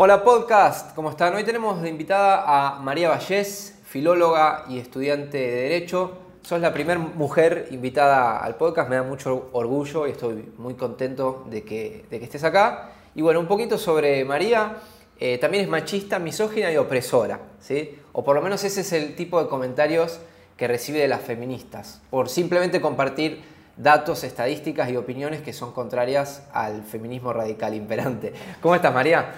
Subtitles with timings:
[0.00, 1.34] Hola podcast, ¿cómo están?
[1.34, 6.18] Hoy tenemos de invitada a María Vallés, filóloga y estudiante de Derecho.
[6.40, 11.44] Sos la primera mujer invitada al podcast, me da mucho orgullo y estoy muy contento
[11.50, 12.92] de que, de que estés acá.
[13.16, 14.76] Y bueno, un poquito sobre María,
[15.18, 17.98] eh, también es machista, misógina y opresora, ¿sí?
[18.12, 20.20] O por lo menos ese es el tipo de comentarios
[20.56, 23.42] que recibe de las feministas, por simplemente compartir
[23.76, 28.32] datos, estadísticas y opiniones que son contrarias al feminismo radical imperante.
[28.60, 29.34] ¿Cómo estás, María?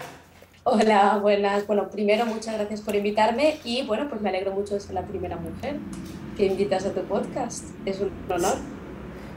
[0.73, 1.67] Hola, buenas.
[1.67, 5.03] Bueno, primero muchas gracias por invitarme y bueno, pues me alegro mucho de ser la
[5.03, 5.79] primera mujer
[6.37, 7.65] que invitas a tu podcast.
[7.85, 8.55] Es un honor.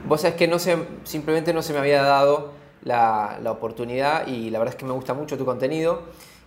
[0.06, 2.52] Vos sabés que no se, simplemente no se me había dado
[2.84, 6.02] la, la oportunidad y la verdad es que me gusta mucho tu contenido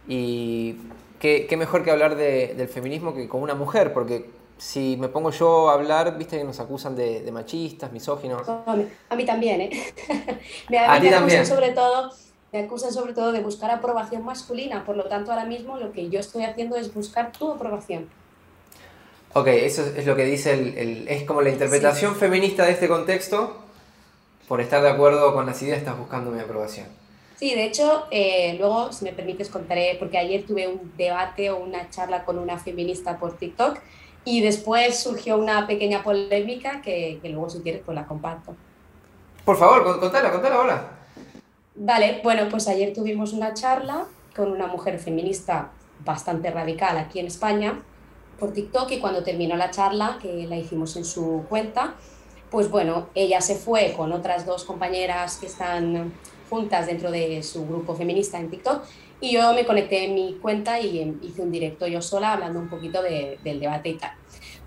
[0.08, 0.78] y
[1.20, 5.09] qué, qué mejor que hablar de, del feminismo que con una mujer, porque si me
[5.09, 8.48] pongo yo a hablar, viste que nos acusan de, de machistas, misóginos.
[8.48, 9.70] A mí, también, ¿eh?
[10.70, 11.45] me, A ti también.
[11.45, 12.09] sobre todo
[12.54, 16.10] me acusan sobre todo de buscar aprobación masculina, por lo tanto ahora mismo lo que
[16.10, 18.08] yo estoy haciendo es buscar tu aprobación.
[19.34, 22.88] Ok, eso es lo que dice el, el- es como la interpretación feminista de este
[22.88, 23.58] contexto.
[24.48, 26.88] Por estar de acuerdo con las ideas estás buscando mi aprobación.
[27.36, 31.58] Sí, de hecho, eh, luego, si me permites, contaré, porque ayer tuve un debate o
[31.58, 33.78] una charla con una feminista por TikTok
[34.23, 38.56] y después surgió una pequeña polémica que, que luego, si quieres, pues la comparto.
[39.45, 40.97] Por favor, con- contala, contala ahora.
[41.80, 45.72] Vale, bueno, pues ayer tuvimos una charla con una mujer feminista
[46.03, 47.80] bastante radical aquí en España
[48.39, 51.94] por TikTok y cuando terminó la charla, que la hicimos en su cuenta,
[52.50, 56.14] pues bueno, ella se fue con otras dos compañeras que están
[56.50, 58.83] juntas dentro de su grupo feminista en TikTok
[59.22, 62.70] y yo me conecté en mi cuenta y hice un directo yo sola hablando un
[62.70, 64.11] poquito de- del debate y tal.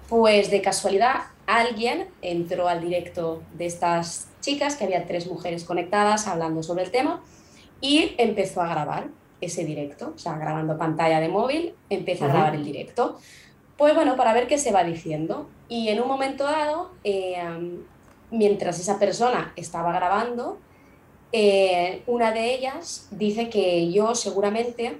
[0.08, 1.22] Pues de casualidad
[1.56, 6.90] alguien entró al directo de estas chicas, que había tres mujeres conectadas hablando sobre el
[6.90, 7.22] tema,
[7.80, 9.08] y empezó a grabar
[9.40, 13.18] ese directo, o sea, grabando pantalla de móvil, empieza a grabar el directo.
[13.76, 15.48] Pues bueno, para ver qué se va diciendo.
[15.68, 17.38] Y en un momento dado, eh,
[18.30, 20.58] mientras esa persona estaba grabando,
[21.32, 24.98] eh, una de ellas dice que yo seguramente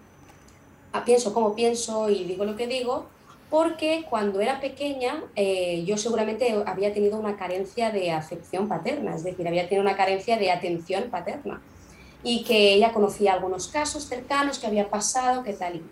[0.92, 3.06] ah, pienso como pienso y digo lo que digo,
[3.50, 9.24] porque cuando era pequeña eh, yo seguramente había tenido una carencia de afección paterna, es
[9.24, 11.60] decir, había tenido una carencia de atención paterna
[12.22, 15.82] y que ella conocía algunos casos cercanos que había pasado, que tal y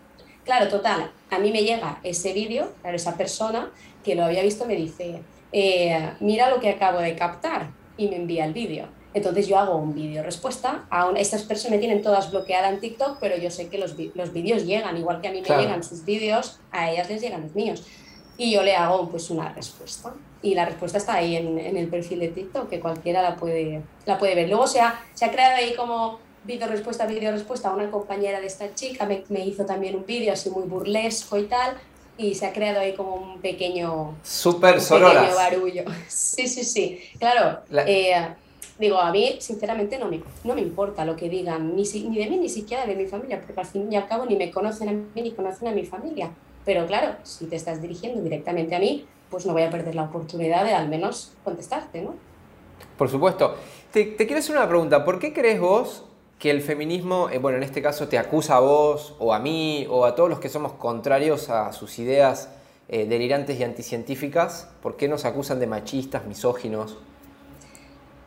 [0.48, 3.70] Claro, total, a mí me llega ese vídeo, esa persona
[4.02, 5.20] que lo había visto me dice,
[5.52, 7.68] eh, mira lo que acabo de captar
[7.98, 8.88] y me envía el vídeo.
[9.14, 10.86] Entonces yo hago un vídeo respuesta.
[10.90, 13.94] A una- estas personas me tienen todas bloqueadas en TikTok, pero yo sé que los,
[14.14, 15.62] los vídeos llegan, igual que a mí me Claro.
[15.62, 17.84] llegan sus vídeos, a ellas les llegan los míos.
[18.36, 20.12] Y yo le hago pues una respuesta.
[20.42, 23.82] Y la respuesta está ahí en, en el perfil de TikTok, que cualquiera la puede,
[24.06, 24.48] la puede ver.
[24.48, 27.72] Luego se ha, se ha creado ahí como vídeo respuesta, vídeo respuesta.
[27.72, 31.44] Una compañera de esta chica me, me hizo también un vídeo así muy burlesco y
[31.44, 31.76] tal.
[32.16, 35.84] Y se ha creado ahí como un pequeño, Súper un pequeño barullo.
[36.08, 37.00] Sí, sí, sí.
[37.18, 38.34] Claro, La- eh,
[38.78, 42.18] digo, a mí sinceramente no me, no me importa lo que digan, ni, si- ni
[42.18, 44.50] de mí ni siquiera de mi familia, porque al fin y al cabo ni me
[44.50, 46.30] conocen a mí ni conocen a mi familia.
[46.64, 50.04] Pero claro, si te estás dirigiendo directamente a mí, pues no voy a perder la
[50.04, 52.14] oportunidad de al menos contestarte, ¿no?
[52.96, 53.54] Por supuesto.
[53.92, 55.04] Te, te quiero hacer una pregunta.
[55.04, 56.04] ¿Por qué crees vos
[56.38, 59.86] que el feminismo, eh, bueno, en este caso te acusa a vos o a mí
[59.90, 62.50] o a todos los que somos contrarios a sus ideas
[62.88, 64.68] eh, delirantes y anticientíficas?
[64.82, 66.98] ¿Por qué nos acusan de machistas, misóginos?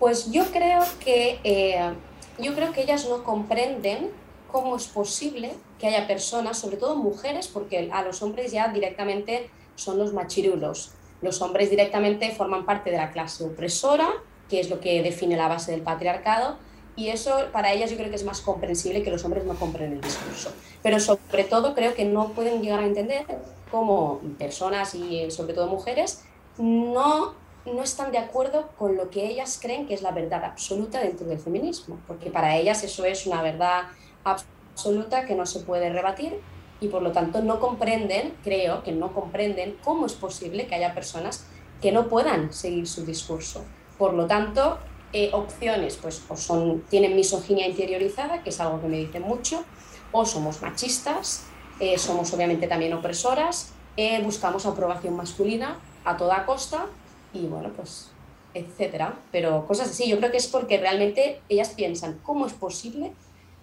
[0.02, 1.94] Pues yo creo que eh,
[2.40, 4.10] yo creo que ellas no comprenden
[4.52, 9.52] cómo es posible que haya personas, sobre todo mujeres, porque a los hombres ya directamente
[9.76, 10.94] son los machirulos.
[11.22, 14.10] Los hombres directamente forman parte de la clase opresora,
[14.50, 16.58] que es lo que define la base del patriarcado,
[16.96, 19.94] y eso para ellas yo creo que es más comprensible que los hombres no compren
[19.94, 20.52] el discurso.
[20.82, 23.28] Pero sobre todo creo que no pueden llegar a entender
[23.70, 26.24] cómo personas y sobre todo mujeres
[26.58, 27.36] no
[27.66, 31.28] no están de acuerdo con lo que ellas creen que es la verdad absoluta dentro
[31.28, 33.84] del feminismo, porque para ellas eso es una verdad
[34.24, 36.40] absoluta que no se puede rebatir
[36.80, 40.96] y por lo tanto no comprenden, creo que no comprenden cómo es posible que haya
[40.96, 41.46] personas
[41.82, 43.64] que no puedan seguir su discurso.
[43.98, 44.80] Por lo tanto,
[45.14, 49.64] eh, opciones pues o son, tienen misoginia interiorizada, que es algo que me dicen mucho,
[50.12, 51.46] o somos machistas,
[51.80, 56.88] eh, somos obviamente también opresoras, eh, buscamos aprobación masculina a toda costa
[57.34, 58.12] y bueno, pues
[58.54, 59.16] etcétera.
[59.32, 63.14] Pero cosas así, yo creo que es porque realmente ellas piensan, ¿cómo es posible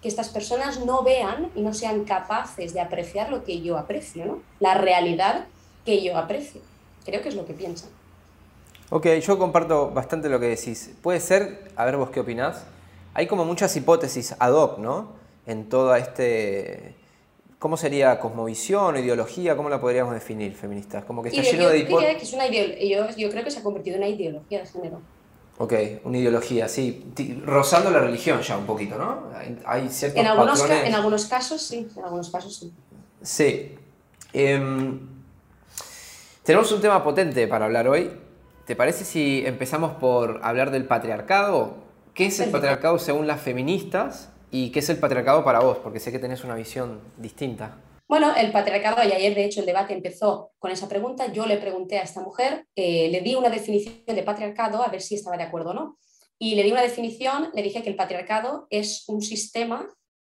[0.01, 4.25] que estas personas no vean y no sean capaces de apreciar lo que yo aprecio,
[4.25, 4.39] ¿no?
[4.59, 5.45] La realidad
[5.85, 6.61] que yo aprecio.
[7.05, 7.89] Creo que es lo que piensan.
[8.89, 10.91] Ok, yo comparto bastante lo que decís.
[11.01, 12.63] Puede ser, a ver vos qué opinás,
[13.13, 15.11] hay como muchas hipótesis ad hoc, ¿no?
[15.45, 16.95] En toda este,
[17.59, 19.57] ¿Cómo sería cosmovisión ideología?
[19.57, 21.03] ¿Cómo la podríamos definir, feministas?
[21.03, 23.97] Como que está lleno de que es una yo, yo creo que se ha convertido
[23.97, 25.01] en una ideología de género.
[25.57, 25.73] Ok,
[26.05, 27.05] una ideología, sí.
[27.45, 29.23] Rozando la religión ya un poquito, ¿no?
[29.65, 32.73] Hay ciertos en algunos, en algunos casos sí, en algunos casos sí.
[33.21, 33.75] Sí.
[34.31, 35.01] Em,
[36.43, 38.09] tenemos un tema potente para hablar hoy.
[38.65, 41.75] ¿Te parece si empezamos por hablar del patriarcado?
[42.13, 44.29] ¿Qué es el patriarcado según las feministas?
[44.51, 45.77] ¿Y qué es el patriarcado para vos?
[45.77, 47.77] Porque sé que tenés una visión distinta.
[48.07, 51.57] Bueno, el patriarcado, y ayer de hecho el debate empezó con esa pregunta, yo le
[51.57, 55.37] pregunté a esta mujer, eh, le di una definición de patriarcado, a ver si estaba
[55.37, 55.99] de acuerdo o no,
[56.39, 59.87] y le di una definición, le dije que el patriarcado es un sistema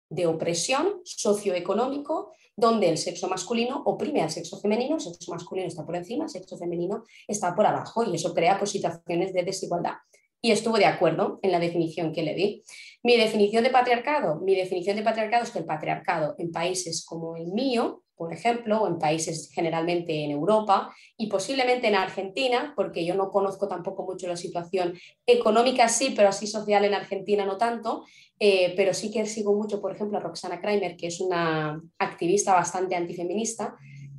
[0.10, 5.86] de opresión socioeconómico donde el sexo masculino oprime al sexo femenino, el sexo masculino está
[5.86, 9.94] por encima, el sexo femenino está por abajo y eso crea pues, situaciones de desigualdad
[10.42, 12.64] y estuvo de acuerdo en la definición que le di.
[13.04, 17.36] Mi definición de patriarcado, mi definición de patriarcado es que el patriarcado en países como
[17.36, 23.04] el mío, por ejemplo, o en países generalmente en Europa y posiblemente en Argentina, porque
[23.04, 24.94] yo no conozco tampoco mucho la situación
[25.26, 28.06] económica, sí, pero así social en Argentina no tanto,
[28.40, 32.54] eh, pero sí que sigo mucho, por ejemplo, a Roxana Kramer, que es una activista
[32.54, 33.76] bastante antifeminista,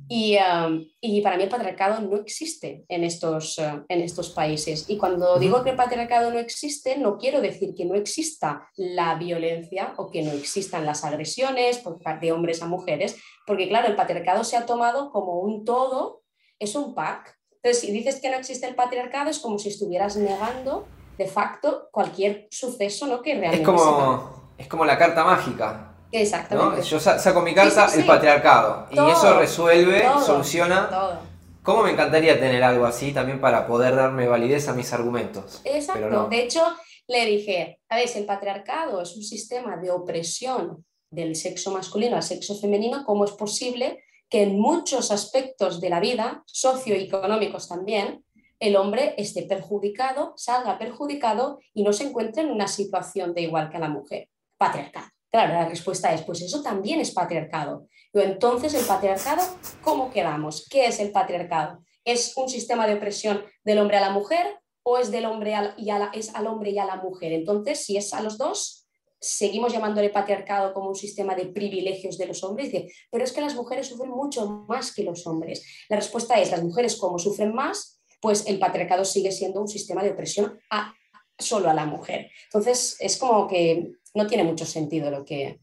[0.09, 4.85] Um, y, para mí el patriarcado no existe en estos, uh, en estos países.
[4.89, 9.15] Y cuando digo que el patriarcado no existe, no quiero decir que no exista la
[9.15, 13.17] violencia o que no existan las agresiones por de hombres a mujeres,
[13.47, 16.21] porque claro, el patriarcado se ha tomado como un todo,
[16.59, 17.39] es un pack.
[17.55, 20.85] Entonces, si dices que no existe el patriarcado, es como si estuvieras negando
[21.17, 23.21] de facto cualquier suceso ¿no?
[23.21, 23.61] que realmente...
[23.61, 25.92] Es como, es como la carta mágica.
[26.13, 26.83] Exactamente.
[26.83, 28.87] Yo saco mi carta, el patriarcado.
[28.91, 31.19] y eso resuelve, soluciona.
[31.63, 35.61] ¿Cómo me encantaría tener algo así también para poder darme validez a mis argumentos?
[35.63, 36.27] Exacto.
[36.29, 36.61] De hecho,
[37.07, 42.23] le dije, a ver, el patriarcado es un sistema de opresión del sexo masculino al
[42.23, 48.25] sexo femenino, ¿cómo es posible que en muchos aspectos de la vida, socioeconómicos también,
[48.59, 53.69] el hombre esté perjudicado, salga perjudicado y no se encuentre en una situación de igual
[53.69, 54.27] que la mujer?
[54.57, 55.12] Patriarcado.
[55.33, 57.87] Claro, la respuesta es, pues eso también es patriarcado.
[58.11, 59.41] Pero entonces, ¿el patriarcado
[59.81, 60.67] cómo quedamos?
[60.69, 61.83] ¿Qué es el patriarcado?
[62.05, 64.45] ¿Es un sistema de opresión del hombre a la mujer
[64.83, 67.33] o es del hombre y es al hombre y a la mujer?
[67.33, 68.85] Entonces, si es a los dos,
[69.19, 72.71] seguimos llamándole patriarcado como un sistema de privilegios de los hombres.
[72.71, 75.65] Dice, pero es que las mujeres sufren mucho más que los hombres.
[75.89, 80.03] La respuesta es, las mujeres como sufren más, pues el patriarcado sigue siendo un sistema
[80.03, 80.93] de opresión a,
[81.37, 82.29] solo a la mujer.
[82.45, 85.59] Entonces, es como que no tiene mucho sentido lo que,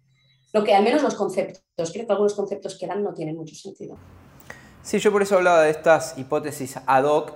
[0.52, 1.62] lo que al menos los conceptos,
[1.92, 3.96] creo que algunos conceptos que dan no tienen mucho sentido.
[4.82, 7.32] Sí, yo por eso hablaba de estas hipótesis ad hoc,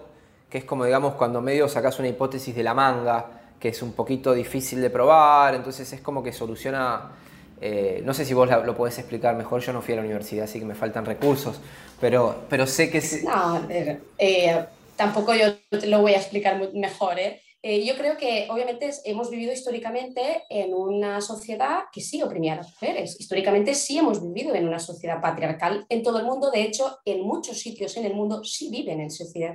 [0.49, 3.93] que es como digamos cuando medio sacas una hipótesis de la manga, que es un
[3.93, 7.13] poquito difícil de probar, entonces es como que soluciona,
[7.61, 10.45] eh, no sé si vos lo podés explicar mejor, yo no fui a la universidad,
[10.45, 11.61] así que me faltan recursos,
[12.01, 13.03] pero, pero sé que...
[13.25, 14.65] No, eh, eh,
[14.97, 17.41] tampoco yo te lo voy a explicar mejor, ¿eh?
[17.67, 22.57] Eh, yo creo que obviamente hemos vivido históricamente en una sociedad que sí oprimía a
[22.57, 23.19] las mujeres.
[23.19, 26.51] Históricamente sí hemos vivido en una sociedad patriarcal en todo el mundo.
[26.51, 29.09] De hecho, en muchos sitios en el mundo sí viven en,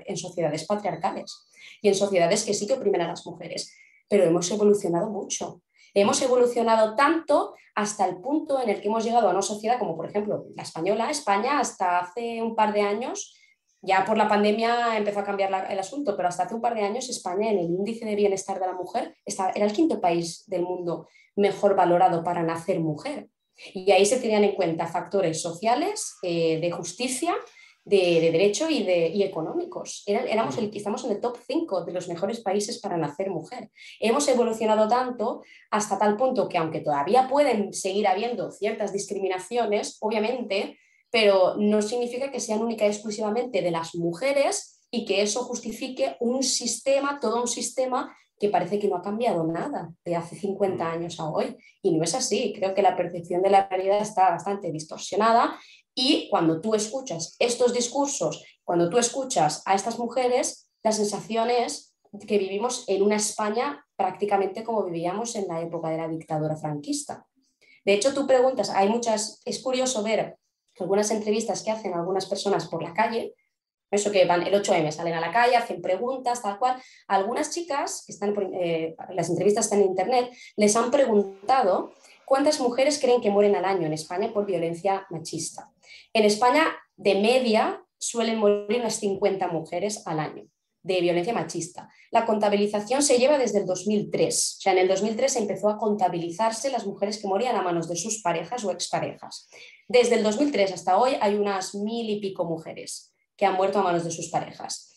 [0.07, 1.47] en sociedades patriarcales
[1.83, 3.77] y en sociedades que sí que oprimen a las mujeres.
[4.07, 5.61] Pero hemos evolucionado mucho.
[5.93, 9.95] Hemos evolucionado tanto hasta el punto en el que hemos llegado a una sociedad como,
[9.95, 11.11] por ejemplo, la española.
[11.11, 13.38] España hasta hace un par de años
[13.81, 16.83] ya por la pandemia empezó a cambiar el asunto, pero hasta hace un par de
[16.83, 20.63] años España en el índice de bienestar de la mujer era el quinto país del
[20.63, 23.29] mundo mejor valorado para nacer mujer.
[23.73, 27.35] Y ahí se tenían en cuenta factores sociales, eh, de justicia,
[27.85, 30.03] de, derecho y, de, económicos.
[30.05, 33.71] éramos el, estamos en el top 5 de los mejores países para nacer mujer.
[33.99, 40.77] Hemos evolucionado tanto hasta tal punto que aunque todavía pueden seguir habiendo ciertas discriminaciones, obviamente
[41.11, 46.17] pero no significa que sean única y exclusivamente de las mujeres y que eso justifique
[46.19, 50.83] un sistema, todo un sistema que parece que no ha cambiado nada de hace 50
[50.83, 50.87] mm.
[50.87, 51.57] años a hoy.
[51.81, 52.53] Y no es así.
[52.55, 55.59] Creo que la percepción de la realidad está bastante distorsionada
[55.93, 61.93] y cuando tú escuchas estos discursos, cuando tú escuchas a estas mujeres, la sensación es
[62.25, 67.25] que vivimos en una España prácticamente como vivíamos en la época de la dictadura franquista.
[67.83, 70.37] De hecho, tú preguntas, hay muchas, es curioso ver
[70.81, 73.33] algunas entrevistas que hacen algunas personas por la calle,
[73.91, 76.81] eso que van el 8M, salen a la calle, hacen preguntas, tal cual.
[77.07, 81.93] Algunas chicas, que están eh, las entrevistas están en internet, les han preguntado
[82.25, 85.71] cuántas mujeres creen que mueren al año en España por violencia machista.
[86.13, 90.43] En España, de media, suelen morir unas 50 mujeres al año.
[90.93, 91.89] De violencia machista.
[92.11, 94.57] La contabilización se lleva desde el 2003.
[94.57, 97.87] O sea, en el 2003 se empezó a contabilizarse las mujeres que morían a manos
[97.87, 99.47] de sus parejas o exparejas.
[99.87, 103.83] Desde el 2003 hasta hoy hay unas mil y pico mujeres que han muerto a
[103.83, 104.93] manos de sus parejas.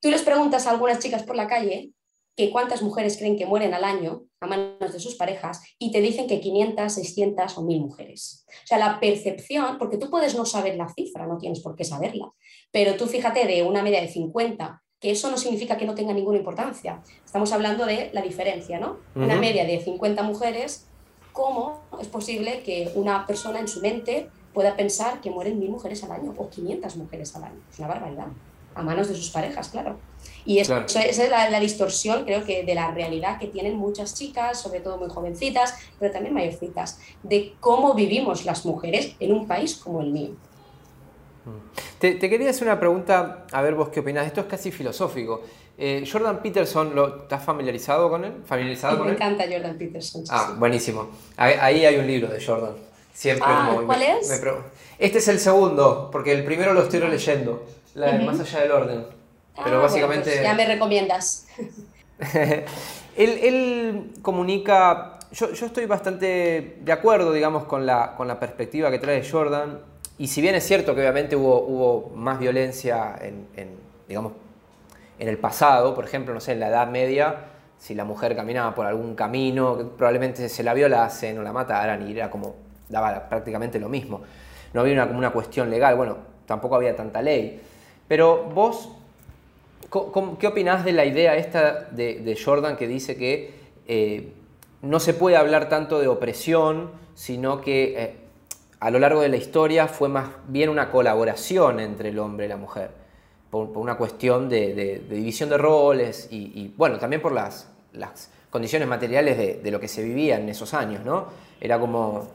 [0.00, 1.90] Tú les preguntas a algunas chicas por la calle
[2.36, 6.02] que cuántas mujeres creen que mueren al año a manos de sus parejas y te
[6.02, 8.44] dicen que 500, 600 o 1000 mujeres.
[8.62, 11.84] O sea, la percepción, porque tú puedes no saber la cifra, no tienes por qué
[11.84, 12.30] saberla,
[12.70, 16.12] pero tú fíjate de una media de 50, que eso no significa que no tenga
[16.12, 16.98] ninguna importancia.
[17.24, 18.96] Estamos hablando de la diferencia, ¿no?
[19.14, 20.86] Una media de 50 mujeres,
[21.32, 26.02] ¿cómo es posible que una persona en su mente pueda pensar que mueren 1000 mujeres
[26.02, 27.60] al año o 500 mujeres al año?
[27.72, 28.26] Es una barbaridad
[28.74, 29.96] a manos de sus parejas, claro.
[30.44, 34.60] Y eso, esa es la, distorsión, creo que, de la realidad que tienen muchas chicas,
[34.60, 39.76] sobre todo muy jovencitas, pero también mayorcitas, de cómo vivimos las mujeres en un país
[39.76, 40.30] como el mío.
[41.46, 41.98] Mm.
[42.00, 44.26] Te, quería hacer una pregunta, a ver vos qué opinás.
[44.26, 45.42] Esto es casi filosófico.
[45.78, 48.32] Eh, Jordan Peterson, ¿lo, ¿estás familiarizado con él?
[48.44, 50.24] ¿Familiarizado me encanta Jordan Peterson.
[50.30, 51.08] ah, buenísimo.
[51.36, 52.74] Ahí, hay un libro de Jordan.
[53.12, 54.42] Siempre ah, ¿Cuál es?
[54.98, 59.06] este es el segundo, porque el primero lo estoy leyendo la Más allá del orden.
[59.64, 60.30] Pero ah, básicamente...
[60.30, 61.46] Pues ya me recomiendas.
[63.16, 65.18] él, comunica...
[65.32, 69.80] Yo, yo, estoy bastante de acuerdo, digamos, con la, con la perspectiva que trae Jordan.
[70.18, 73.46] Y si bien es cierto que obviamente hubo, más violencia en,
[74.08, 74.32] digamos,
[75.18, 77.36] en el pasado, por ejemplo, no sé, en la Edad Media,
[77.78, 82.12] si la mujer caminaba por algún camino, probablemente se la violasen o la mataran y
[82.12, 82.54] era como,
[82.88, 84.22] daba prácticamente lo mismo.
[84.72, 87.60] No había una, como una cuestión legal, bueno, tampoco había tanta ley.
[88.08, 88.90] Pero vos,
[90.38, 93.54] ¿qué opinás de la idea esta de, Jordan que dice que
[93.86, 94.32] eh,
[94.82, 98.16] no se puede hablar tanto de opresión, sino que eh,
[98.80, 102.48] a lo largo de la historia fue más bien una colaboración entre el hombre y
[102.48, 102.90] la mujer,
[103.50, 107.68] por, una cuestión de, división de roles y, bueno, también por las,
[108.50, 111.26] condiciones materiales de, de, lo que se vivía en esos años, ¿no?
[111.60, 112.28] Era como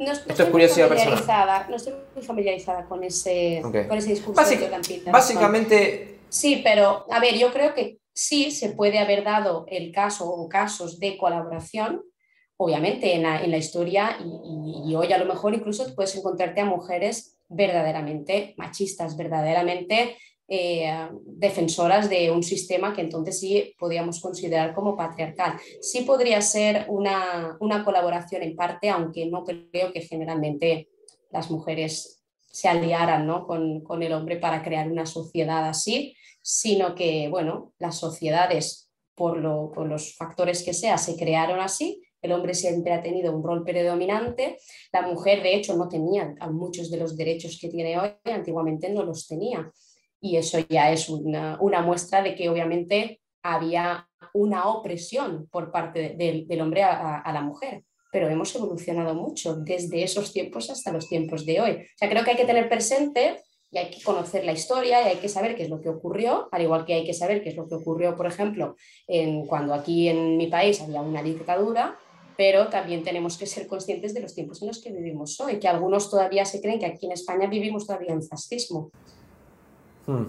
[0.00, 1.66] no, Esto es curiosidad personal.
[1.68, 6.20] No estoy muy familiarizada con ese, con ese discurso de Básicamente...
[6.30, 10.48] Sí, pero a ver, yo creo que sí se puede haber dado el caso o
[10.48, 12.02] casos de colaboración,
[12.60, 16.66] obviamente en la, en la historia, y, hoy a lo mejor incluso puedes encontrarte a
[16.66, 24.94] mujeres verdaderamente machistas, verdaderamente eh, defensoras de un sistema que entonces sí podríamos considerar como
[24.94, 25.58] patriarcal.
[25.80, 30.90] Sí podría ser una, colaboración en parte, aunque no creo que generalmente
[31.30, 33.46] las mujeres se aliaran ¿no?
[33.46, 39.40] con, el hombre para crear una sociedad así, sino que, bueno, las sociedades, por,
[39.72, 43.64] por los factores que sea, se crearon así el hombre siempre ha tenido un rol
[43.64, 44.58] predominante,
[44.92, 49.04] la mujer de hecho no tenía muchos de los derechos que tiene hoy, antiguamente no
[49.04, 49.70] los tenía.
[50.20, 56.60] Y eso ya es una, muestra de que obviamente había una opresión por parte del
[56.60, 61.60] hombre a, la mujer, pero hemos evolucionado mucho desde esos tiempos hasta los tiempos de
[61.60, 61.70] hoy.
[61.72, 65.10] O sea, creo que hay que tener presente y hay que conocer la historia y
[65.10, 67.50] hay que saber qué es lo que ocurrió, al igual que hay que saber qué
[67.50, 68.74] es lo que ocurrió, por ejemplo,
[69.06, 71.98] en, cuando aquí en mi país había una dictadura,
[72.40, 75.68] pero también tenemos que ser conscientes de los tiempos en los que vivimos hoy, que
[75.68, 78.90] algunos todavía se creen que aquí en España vivimos todavía en fascismo.
[80.06, 80.24] Hmm.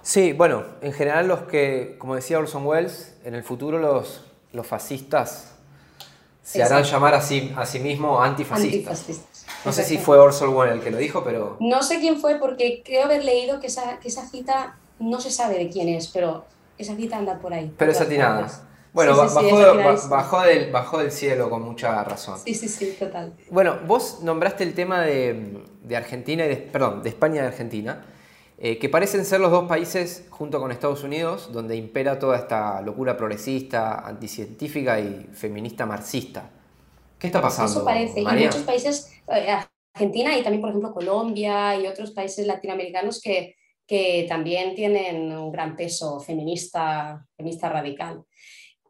[0.00, 4.24] Sí, bueno, en general los que, como decía Orson Welles, en el futuro los,
[4.54, 5.52] los fascistas
[6.42, 9.44] se harán llamar a sí, a sí mismos antifascistas.
[9.66, 11.58] No sé si fue Orson Welles el que lo dijo, pero...
[11.60, 15.30] No sé quién fue porque creo haber leído que esa, que esa cita no se
[15.30, 16.46] sabe de quién es, pero
[16.78, 17.70] esa cita anda por ahí.
[17.76, 18.66] Pero es atinada.
[18.96, 19.14] Bueno,
[20.08, 22.38] bajó, del, bajó del cielo con mucha razón.
[22.42, 23.34] Sí, sí, sí, total.
[23.50, 28.06] Bueno, vos nombraste el tema de, de Argentina y de, perdón, de España y Argentina.
[28.56, 32.80] Eh, que parecen ser los dos países, junto con Estados Unidos, donde impera toda esta
[32.80, 36.48] locura progresista, anticientífica y feminista marxista.
[37.18, 37.72] ¿Qué está pasando?
[37.72, 38.22] Eso parece.
[38.22, 39.58] Y muchos países, eh,
[39.92, 45.52] Argentina y también, por ejemplo, Colombia y otros países latinoamericanos que, que también tienen un
[45.52, 48.24] gran peso feminista, feminista radical.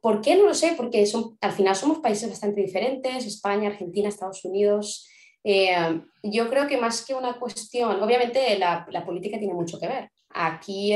[0.07, 0.37] ¿Por qué?
[0.37, 1.05] No lo sé, porque
[1.41, 5.09] al final somos países bastante diferentes, España, Argentina, Estados Unidos,
[5.43, 10.11] eh, yo creo que más que una cuestión, obviamente la, política tiene mucho que ver.
[10.31, 10.93] Aquí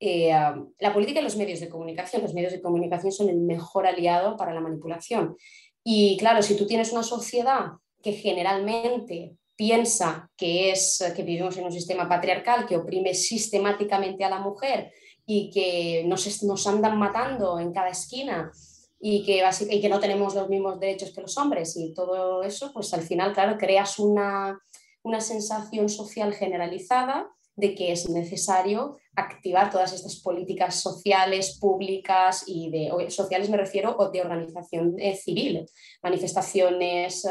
[0.00, 0.32] eh,
[0.80, 4.36] la política y los medios de comunicación, los medios de comunicación son el mejor aliado
[4.36, 5.36] para la manipulación.
[5.84, 7.66] Y claro, si tú tienes una sociedad
[8.02, 14.30] que generalmente piensa que, es, que vivimos en un sistema patriarcal que oprime sistemáticamente a
[14.30, 14.90] la mujer
[15.30, 18.50] y que nos, nos andan matando en cada esquina
[18.98, 22.72] y que, y que no tenemos los mismos derechos que los hombres y todo eso,
[22.72, 24.58] pues al final, claro, creas una,
[25.02, 32.70] una sensación social generalizada de que es necesario activar todas estas políticas sociales, públicas y
[32.70, 35.66] de sociales me refiero o de organización eh, civil,
[36.02, 37.28] manifestaciones,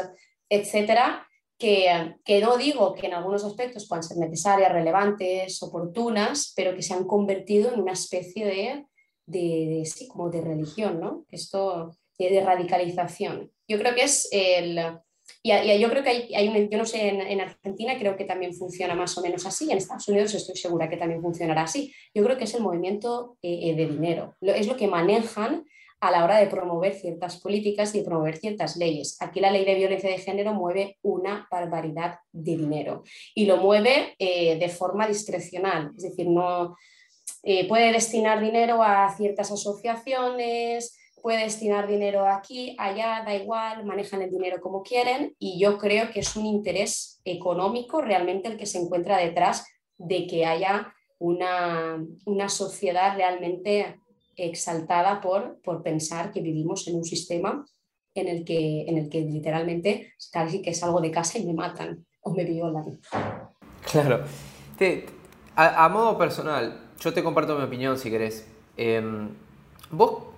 [0.48, 1.27] etcétera,
[1.58, 6.82] que, que, no digo que en algunos aspectos puedan ser necesarias, relevantes, oportunas, pero que
[6.82, 8.86] se han convertido en una especie de,
[9.26, 11.26] de, sí, como de religión, ¿no?
[11.30, 13.52] Esto de radicalización.
[13.68, 14.80] Yo creo que es el,
[15.42, 18.54] y, yo creo que hay, hay un, yo no sé, en, Argentina creo que también
[18.54, 21.92] funciona más o menos así, en Estados Unidos estoy segura que también funcionará así.
[22.14, 25.64] Yo creo que es el movimiento eh, eh, de dinero, es lo que manejan
[26.00, 29.16] a la hora de promover ciertas políticas y promover ciertas leyes.
[29.20, 33.02] Aquí la ley de violencia de género mueve una barbaridad de dinero
[33.34, 36.76] y lo mueve eh, de forma discrecional, es decir, no
[37.68, 44.30] puede destinar dinero a ciertas asociaciones, puede destinar dinero aquí, allá, da igual, manejan el
[44.30, 48.78] dinero como quieren y yo creo que es un interés económico realmente el que se
[48.78, 54.00] encuentra detrás de que haya una, una sociedad realmente
[54.46, 57.64] exaltada por, por pensar que vivimos en un sistema
[58.14, 62.06] en el que, en el que literalmente casi que salgo de casa y me matan
[62.20, 63.00] o me violan.
[63.90, 64.24] Claro.
[65.56, 68.46] a, modo personal, yo te comparto mi opinión si querés.
[68.76, 69.28] Em,
[69.90, 70.28] ¿Vos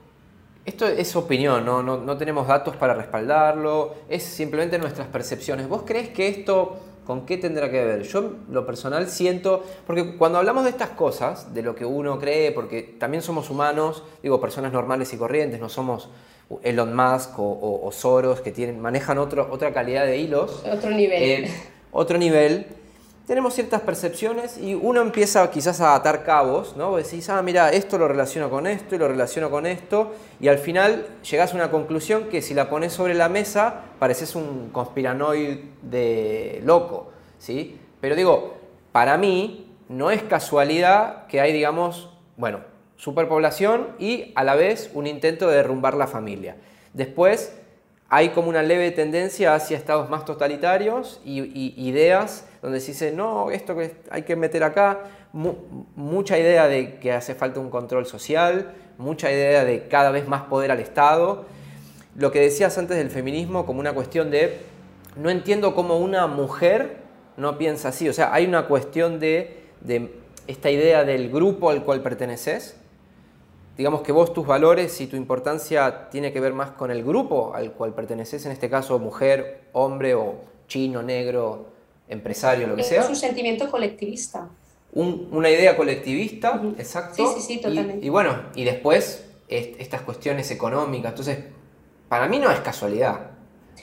[0.64, 1.83] esto es opinión, ¿no?
[1.83, 5.69] No, tenemos datos para respaldarlo, es simplemente nuestras percepciones.
[5.69, 6.78] ¿Vos crees que esto
[7.11, 8.02] con qué tendrá que ver?
[8.05, 12.52] Yo lo personal siento, porque cuando hablamos de estas cosas, de lo que uno cree,
[12.52, 16.09] porque también somos humanos, digo, personas normales y corrientes, no somos
[16.62, 20.62] Elon Musk o, Soros que tienen, manejan otro, otra calidad de hilos.
[20.73, 21.21] Otro nivel.
[21.21, 21.50] Eh,
[21.90, 22.69] otro nivel
[23.30, 26.90] tenemos ciertas percepciones y uno empieza quizás a atar cabos, ¿no?
[26.90, 30.49] Vos decís, ah, mira, esto lo relaciono con esto y lo relaciono con esto, y
[30.49, 34.70] al final llegás a una conclusión que si la pones sobre la mesa pareces un
[34.72, 37.78] conspiranoide loco, ¿sí?
[38.00, 38.54] Pero digo,
[38.90, 42.62] para mí no es casualidad que hay, digamos, bueno,
[42.96, 46.56] superpoblación y a la vez un intento de derrumbar la familia.
[46.94, 47.54] Después
[48.08, 53.50] hay como una leve tendencia hacia estados más totalitarios y, ideas donde se dice, no,
[53.50, 55.00] esto que hay que meter acá,
[55.33, 60.42] mucha idea de que hace falta un control social, mucha idea de cada vez más
[60.42, 61.46] poder al Estado.
[62.16, 64.59] Lo que decías antes del feminismo como una cuestión de,
[65.16, 66.99] no entiendo cómo una mujer
[67.37, 70.12] no piensa así, o sea, hay una cuestión de, de
[70.46, 72.77] esta idea del grupo al cual perteneces,
[73.79, 77.55] digamos que vos tus valores y tu importancia tiene que ver más con el grupo
[77.55, 80.35] al cual perteneces, en este caso mujer, hombre o
[80.68, 81.66] chino, negro,
[82.11, 83.03] empresario, lo que sea.
[83.03, 84.51] Es un sentimiento colectivista.
[84.92, 87.33] una idea colectivista, exacto.
[87.35, 88.05] Sí, sí, sí, totalmente.
[88.05, 91.11] Y, bueno, y después estas cuestiones económicas.
[91.11, 91.38] Entonces,
[92.09, 93.31] para mí no es casualidad.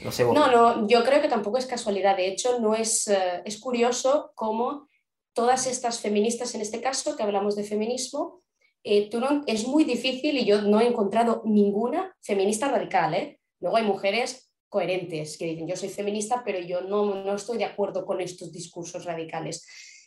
[0.04, 2.16] No, sé no, no, yo creo que tampoco es casualidad.
[2.16, 4.88] De hecho, no es, eh, es curioso cómo
[5.34, 8.42] todas estas feministas, en este caso, que hablamos de feminismo,
[8.84, 9.10] eh,
[9.48, 13.14] es muy difícil y yo no he encontrado ninguna feminista radical.
[13.16, 13.40] ¿eh?
[13.60, 17.66] Luego hay mujeres coherentes que dicen yo soy feminista, pero yo no, no estoy de
[17.66, 19.66] acuerdo con estos discursos radicales.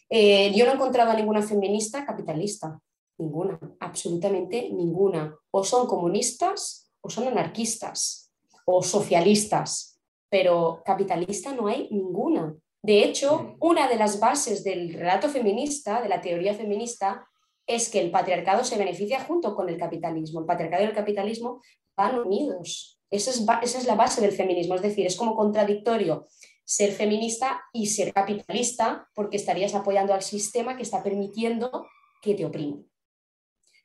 [0.08, 2.78] Eh, yo no he encontrado a ninguna feminista capitalista,
[3.18, 5.36] ninguna, absolutamente ninguna.
[5.50, 8.32] O son comunistas o son anarquistas
[8.64, 12.54] o socialistas, pero capitalista no hay ninguna.
[12.82, 17.26] De hecho, una de las bases del relato feminista, de la teoría feminista,
[17.66, 20.40] es que el patriarcado se beneficia junto con el capitalismo.
[20.40, 21.62] El patriarcado y el capitalismo
[21.96, 22.99] van unidos.
[23.10, 24.74] Esa es, esa es la base del feminismo.
[24.74, 26.26] Es decir, es como contradictorio
[26.64, 31.86] ser feminista y ser capitalista porque estarías apoyando al sistema que está permitiendo
[32.22, 32.78] que te oprima.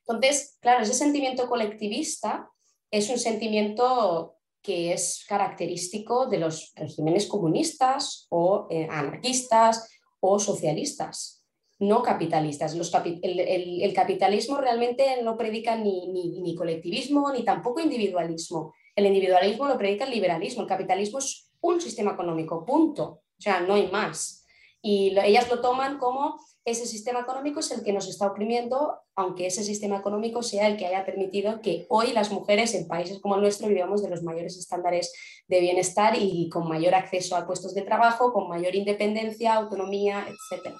[0.06, 2.48] Entonces, claro, ese sentimiento colectivista
[2.90, 9.88] es un sentimiento que es característico de los regímenes comunistas o eh, anarquistas
[10.20, 11.36] o socialistas
[11.78, 12.74] no capitalistas.
[13.22, 18.72] el, capitalismo realmente no predica ni, colectivismo ni tampoco individualismo.
[18.96, 20.62] El individualismo lo predica el liberalismo.
[20.62, 23.22] El capitalismo es un sistema económico, punto.
[23.38, 24.44] O sea, no hay más.
[24.82, 29.46] Y ellas lo toman como ese sistema económico es el que nos está oprimiendo, aunque
[29.46, 33.36] ese sistema económico sea el que haya permitido que hoy las mujeres en países como
[33.36, 35.12] el nuestro vivamos de los mayores estándares
[35.46, 40.74] de bienestar y con mayor acceso a puestos de trabajo, con mayor independencia, autonomía, etcétera.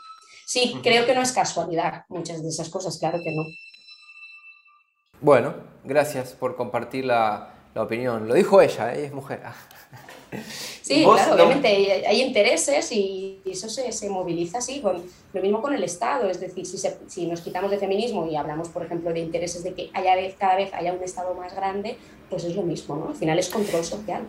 [0.44, 3.44] Sí, creo que no es casualidad muchas de esas cosas, claro que no.
[5.20, 8.27] Bueno, gracias por compartir la, opinión.
[8.29, 9.07] Lo dijo ella, ¿eh?
[9.07, 9.41] es mujer.
[10.83, 11.69] Sí, claro, obviamente
[12.07, 16.67] hay, intereses y eso se, moviliza así, con, lo mismo con el Estado, es decir,
[16.67, 20.15] si, si, nos quitamos de feminismo y hablamos, por ejemplo, de intereses de que haya
[20.15, 21.97] vez, cada vez haya un Estado más grande,
[22.31, 23.09] pues es lo mismo, ¿no?
[23.09, 24.23] Al final es control social.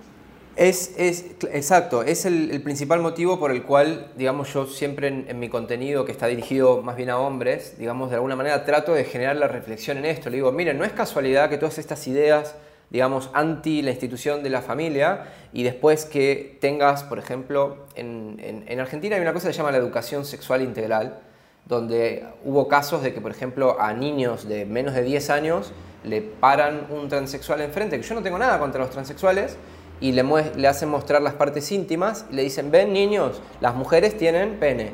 [0.57, 6.03] Es, exacto, es el, principal motivo por el cual, digamos, yo siempre en, mi contenido
[6.03, 9.47] que está dirigido más bien a hombres, digamos, de alguna manera trato de generar la
[9.47, 10.31] reflexión en esto.
[10.31, 12.55] Le digo, miren, no es casualidad que todas estas ideas,
[12.89, 18.79] digamos, anti la institución de la familia y después que tengas, por ejemplo, en, en
[18.79, 21.19] Argentina hay una cosa que se llama la educación sexual integral,
[21.65, 25.73] donde hubo casos de que, por ejemplo, a niños de menos de 10 años
[26.03, 29.57] le paran un transexual enfrente, que yo no tengo nada contra los transexuales,
[29.99, 30.23] y le,
[30.55, 34.91] le hacen mostrar las partes íntimas y le dicen, ven niños, las mujeres tienen pene.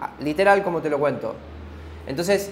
[0.00, 1.34] Ah, literal como te lo cuento.
[2.06, 2.50] Entonces,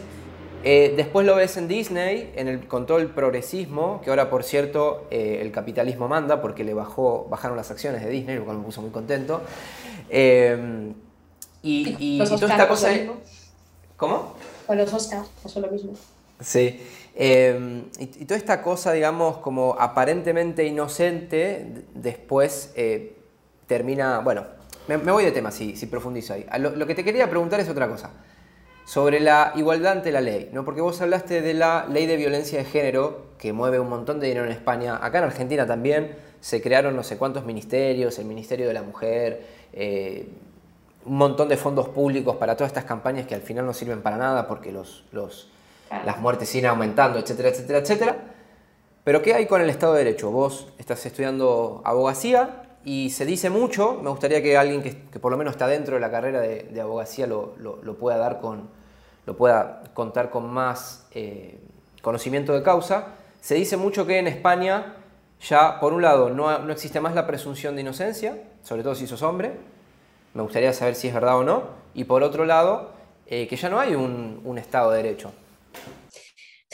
[0.64, 4.42] eh, después lo ves en Disney, en el, con todo el progresismo, que ahora por
[4.44, 8.58] cierto eh, el capitalismo manda porque le bajó, bajaron las acciones de Disney, lo cual
[8.58, 9.42] me puso muy contento.
[10.08, 10.92] Eh,
[11.62, 12.90] y, y, toda esta cosa...
[13.96, 14.34] ¿Cómo?
[14.66, 15.92] Con los Oscars pasó lo mismo.
[16.40, 16.80] Sí.
[17.14, 23.16] Em, y, toda esta cosa, digamos, como aparentemente inocente, después eh,
[23.66, 24.20] termina...
[24.20, 24.44] Bueno,
[24.88, 26.46] me, voy de tema si, si profundizo ahí.
[26.58, 28.10] Lo, que te quería preguntar es otra cosa.
[28.84, 30.64] Sobre la igualdad ante la ley, ¿no?
[30.64, 34.26] Porque vos hablaste de la ley de violencia de género, que mueve un montón de
[34.26, 34.98] dinero en España.
[35.02, 39.46] Acá en Argentina también se crearon no sé cuántos ministerios, el Ministerio de la Mujer,
[39.72, 40.28] eh,
[41.06, 44.16] un montón de fondos públicos para todas estas campañas que al final no sirven para
[44.16, 45.48] nada porque los, los
[46.04, 48.16] las muertes siguen aumentando, etcétera, etcétera, etcétera.
[49.04, 50.30] Pero ¿qué hay con el Estado de Derecho?
[50.30, 55.38] Vos estás estudiando abogacía y se dice mucho, me gustaría que alguien que, por lo
[55.38, 57.54] menos está dentro de la carrera de, abogacía lo,
[57.98, 58.68] pueda dar con,
[59.26, 61.58] lo pueda contar con más eh,
[62.02, 63.08] conocimiento de causa.
[63.40, 64.96] Se dice mucho que en España
[65.40, 69.06] ya, por un lado, no, no existe más la presunción de inocencia, sobre todo si
[69.06, 69.52] sos hombre,
[70.34, 71.62] me gustaría saber si es verdad o no,
[71.94, 72.90] y por otro lado,
[73.26, 75.32] eh, que ya no hay un Estado de Derecho.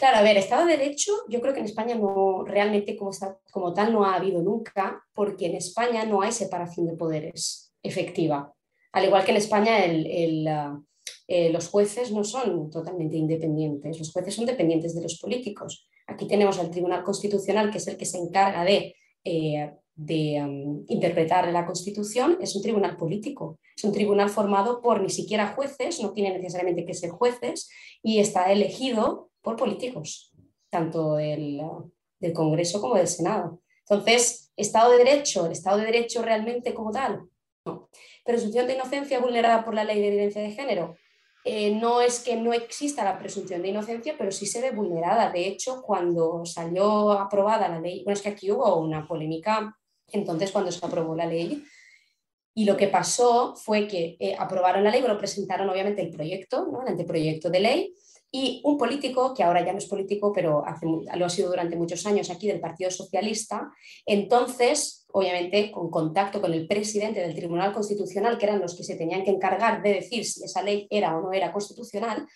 [0.00, 3.92] Claro, a ver, Estado de Derecho yo creo que en España no realmente como, tal
[3.92, 8.50] no ha habido nunca, porque en España no hay separación de poderes efectiva.
[8.92, 10.80] Al igual que en España ah,
[11.28, 15.86] eh, los jueces no son totalmente independientes, los jueces son dependientes de los políticos.
[16.06, 21.46] Aquí tenemos al Tribunal Constitucional, que es el que se encarga de, eh, de interpretar
[21.52, 26.14] la Constitución, es un tribunal político, es un tribunal formado por ni siquiera jueces, no
[26.14, 27.68] tiene necesariamente que ser jueces,
[28.02, 30.32] y está elegido por políticos,
[30.68, 31.60] tanto del,
[32.18, 33.60] del Congreso como del Senado.
[33.88, 35.46] Entonces, ¿Estado de Derecho?
[35.46, 37.22] ¿El Estado de Derecho realmente como tal?
[37.64, 37.88] No.
[38.24, 40.96] ¿Presunción de inocencia vulnerada por la ley de evidencia de género?
[41.44, 45.30] Eh, no es que no exista la presunción de inocencia, pero sí se ve vulnerada.
[45.30, 49.74] De hecho, cuando salió aprobada la ley, bueno, es que aquí hubo una polémica
[50.12, 51.64] entonces cuando se aprobó la ley,
[52.54, 56.66] y lo que pasó fue que eh, aprobaron la ley, bueno, presentaron obviamente el proyecto,
[56.70, 56.82] ¿no?
[56.82, 57.94] el anteproyecto de ley,
[58.32, 60.64] y un político, que ahora ya no es político, pero
[61.16, 63.72] lo ha sido durante muchos años aquí del Partido Socialista,
[64.06, 68.96] entonces, obviamente, con contacto con el presidente del Tribunal Constitucional, que eran los que se
[68.96, 72.26] tenían que encargar de decir si esa ley era o no era constitucional,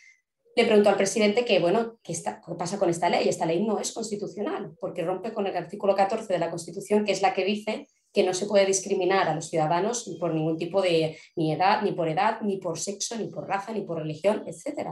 [0.56, 3.28] le preguntó al presidente que, bueno, ¿qué, está, ¿qué pasa con esta ley?
[3.28, 7.12] Esta ley no es constitucional, porque rompe con el artículo 14 de la Constitución, que
[7.12, 10.80] es la que dice que no se puede discriminar a los ciudadanos por ningún tipo
[10.80, 14.44] de ni edad, ni por edad, ni por sexo, ni por raza, ni por religión,
[14.46, 14.90] etc.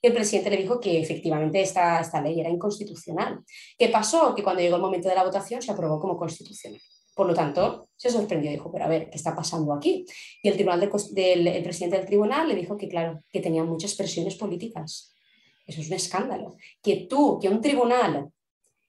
[0.00, 3.40] Y el presidente le dijo que efectivamente esta, esta ley era inconstitucional.
[3.78, 4.34] ¿Qué pasó?
[4.34, 6.80] Que cuando llegó el momento de la votación se aprobó como constitucional.
[7.14, 10.06] Por lo tanto, se sorprendió y dijo, pero a ver, ¿qué está pasando aquí?
[10.42, 13.94] Y el, tribunal del, el presidente del tribunal le dijo que, claro, que tenía muchas
[13.94, 15.14] presiones políticas.
[15.66, 16.56] Eso es un escándalo.
[16.82, 18.30] Que tú, que un tribunal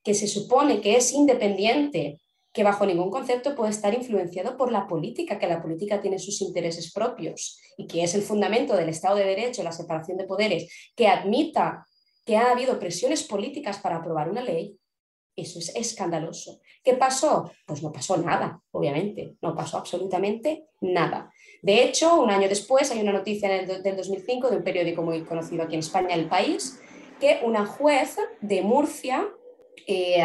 [0.02, 2.22] que se supone que es independiente
[2.56, 6.42] que bajo ningún concepto puede estar influenciado por la política, que la política tiene sus
[6.42, 10.74] intereses propios y que es el fundamento del Estado de Derecho, la separación de poderes,
[10.96, 11.86] que admita
[12.26, 14.80] que ha habido presiones políticas para aprobar una ley,
[15.36, 16.62] eso es escandaloso.
[16.82, 17.52] ¿Qué pasó?
[17.68, 21.34] Pues no pasó nada, obviamente, no pasó absolutamente nada.
[21.62, 25.02] De hecho, un año después hay una noticia en el, del 2005 de un periódico
[25.02, 26.80] muy conocido aquí en España, El País,
[27.20, 29.28] que una juez de Murcia
[29.88, 30.24] eh,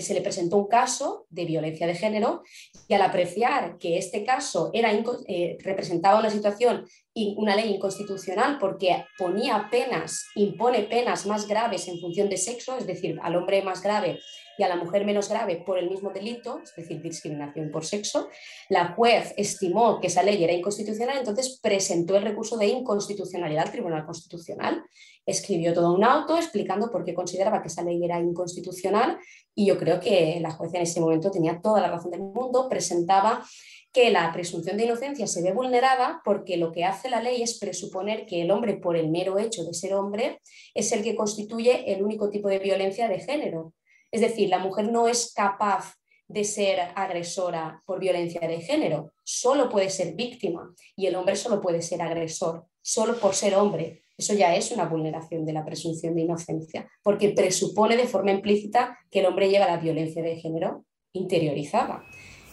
[0.00, 2.42] se le presentó un caso de violencia de género
[2.86, 9.04] y al apreciar que este caso era, eh, representaba una situación una ley inconstitucional porque
[9.16, 13.82] ponía penas, impone penas más graves en función de sexo, es decir, al hombre más
[13.82, 14.20] grave
[14.58, 18.28] y a la mujer menos grave por el mismo delito, es decir, discriminación por sexo,
[18.68, 23.72] la juez estimó que esa ley era inconstitucional, entonces presentó el recurso de inconstitucionalidad al
[23.72, 24.82] Tribunal Constitucional.
[25.24, 29.18] Escribió todo un auto explicando por qué consideraba que esa ley era inconstitucional
[29.54, 32.68] y yo creo que la juez en ese momento tenía toda la razón del mundo,
[32.68, 33.44] presentaba
[33.92, 37.58] que la presunción de inocencia se ve vulnerada porque lo que hace la ley es
[37.58, 40.40] presuponer que el hombre, por el mero hecho de ser hombre,
[40.74, 43.72] es el que constituye el único tipo de violencia de género.
[44.10, 45.94] Es decir, la mujer no es capaz
[46.28, 51.60] de ser agresora por violencia de género, solo puede ser víctima y el hombre solo
[51.60, 54.02] puede ser agresor, solo por ser hombre.
[54.16, 58.98] Eso ya es una vulneración de la presunción de inocencia, porque presupone de forma implícita
[59.10, 62.04] que el hombre lleva la violencia de género interiorizada.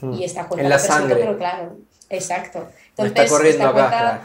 [0.01, 0.13] Hmm.
[0.13, 1.15] Y esta en la sangre.
[1.15, 1.77] pero claro,
[2.09, 2.67] exacto.
[2.89, 4.21] Entonces, está corriendo acá,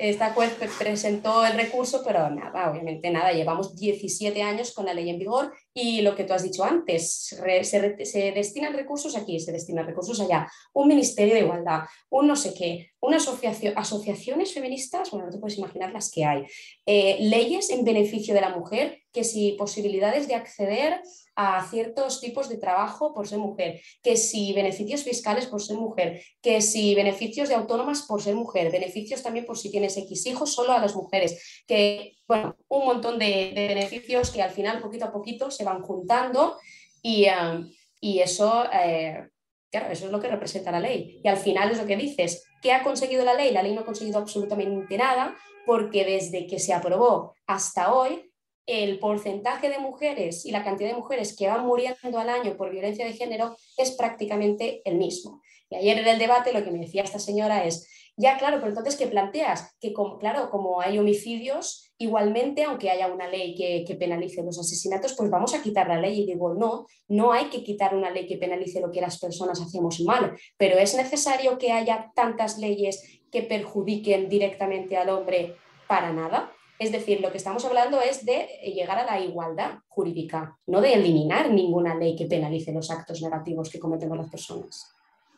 [0.00, 0.34] esta
[0.78, 5.52] presentó el recurso, pero nada, obviamente nada, llevamos 17 años con la ley en vigor
[5.74, 10.50] y lo que tú has dicho antes, se, destinan recursos aquí, se destinan recursos allá,
[10.72, 15.38] un ministerio de igualdad, un no sé qué, una asociación, asociaciones feministas, bueno, no te
[15.38, 16.46] puedes imaginar las que hay,
[16.86, 21.02] eh, leyes en beneficio de la mujer, que si posibilidades de acceder
[21.36, 26.22] a ciertos tipos de trabajo por ser mujer, que si beneficios fiscales por ser mujer,
[26.42, 30.52] que si beneficios de autónomas por ser mujer, beneficios también por si tienes X hijos
[30.52, 35.12] solo a las mujeres, que, bueno, un montón de, beneficios que al final poquito a
[35.12, 36.58] poquito se van juntando
[37.02, 38.64] y, um, eso...
[38.72, 39.26] Eh,
[39.70, 41.20] claro, eso es lo que representa la ley.
[41.22, 43.52] Y al final es lo que dices, ¿qué ha conseguido la ley?
[43.52, 48.29] La ley no ha conseguido absolutamente nada porque desde que se aprobó hasta hoy
[48.66, 52.70] el porcentaje de mujeres y la cantidad de mujeres que van muriendo al año por
[52.70, 55.42] violencia de género es prácticamente el mismo.
[55.70, 58.68] Y ayer en el debate lo que me decía esta señora es, ya claro, pero
[58.68, 59.76] entonces ¿qué planteas?
[59.80, 64.58] Que como, claro, como hay homicidios, igualmente, aunque haya una ley que, que, penalice los
[64.58, 66.22] asesinatos, pues vamos a quitar la ley.
[66.22, 69.60] Y digo, no, no hay que quitar una ley que penalice lo que las personas
[69.60, 76.12] hacemos mal, pero es necesario que haya tantas leyes que perjudiquen directamente al hombre para
[76.12, 76.52] nada.
[76.80, 80.94] Es decir, lo que estamos hablando es de llegar a la igualdad jurídica, no de
[80.94, 84.90] eliminar ninguna ley que penalice los actos negativos que cometemos las personas.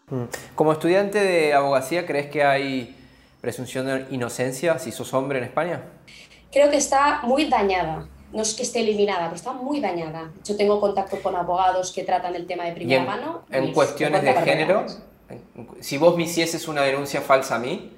[0.09, 0.22] Mm.
[0.55, 2.96] Como estudiante de abogacía, ¿crees que hay
[3.40, 5.83] presunción de inocencia si sos hombre en España?
[6.52, 8.07] Creo que está muy dañada.
[8.33, 10.31] No es que esté eliminada, pero está muy dañada.
[10.44, 13.42] Yo tengo contacto con abogados que tratan el tema de primera mano.
[13.50, 14.87] En cuestiones de género,
[15.81, 17.90] si vos me hicieses una denuncia falsa a mí,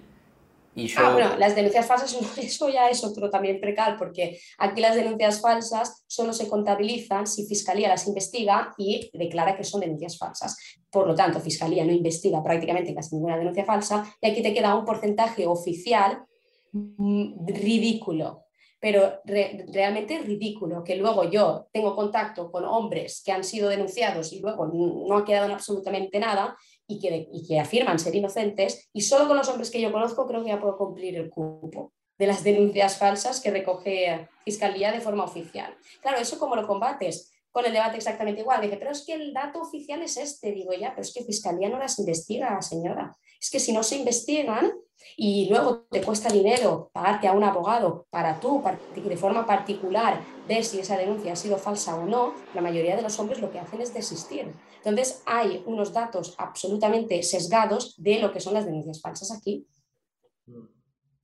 [0.96, 5.40] Ah, bueno, las denuncias falsas, eso ya es otro también precal, porque aquí las denuncias
[5.40, 10.56] falsas solo se contabilizan si Fiscalía las investiga y declara que son denuncias falsas.
[10.90, 14.74] Por lo tanto, Fiscalía no investiga prácticamente casi ninguna denuncia falsa y aquí te queda
[14.74, 16.24] un porcentaje oficial
[16.72, 18.44] mm, ridículo
[18.84, 24.40] pero realmente ridículo que luego yo tengo contacto con hombres que han sido denunciados y
[24.40, 26.54] luego no ha quedado en absolutamente nada
[26.86, 30.26] y que, y que afirman ser inocentes, y solo con los hombres que yo conozco
[30.26, 35.00] creo que ya puedo cumplir el cupo de las denuncias falsas que recoge Fiscalía de
[35.00, 35.74] forma oficial.
[36.00, 37.32] Claro, ¿eso cómo lo combates?
[37.50, 38.60] Con el debate exactamente igual.
[38.60, 40.52] Dije, pero es que el dato oficial es este.
[40.52, 43.16] Digo, ya, pero es que Fiscalía no las investiga, señora.
[43.44, 44.72] Es que si no se investigan,
[45.18, 48.62] y luego te cuesta dinero pagarte a un abogado para tú,
[48.94, 53.02] de forma particular, ver si esa denuncia ha sido falsa o no, la mayoría de
[53.02, 54.50] los hombres lo que hacen es desistir.
[54.78, 59.66] Entonces, hay unos datos absolutamente sesgados de lo que son las denuncias falsas aquí.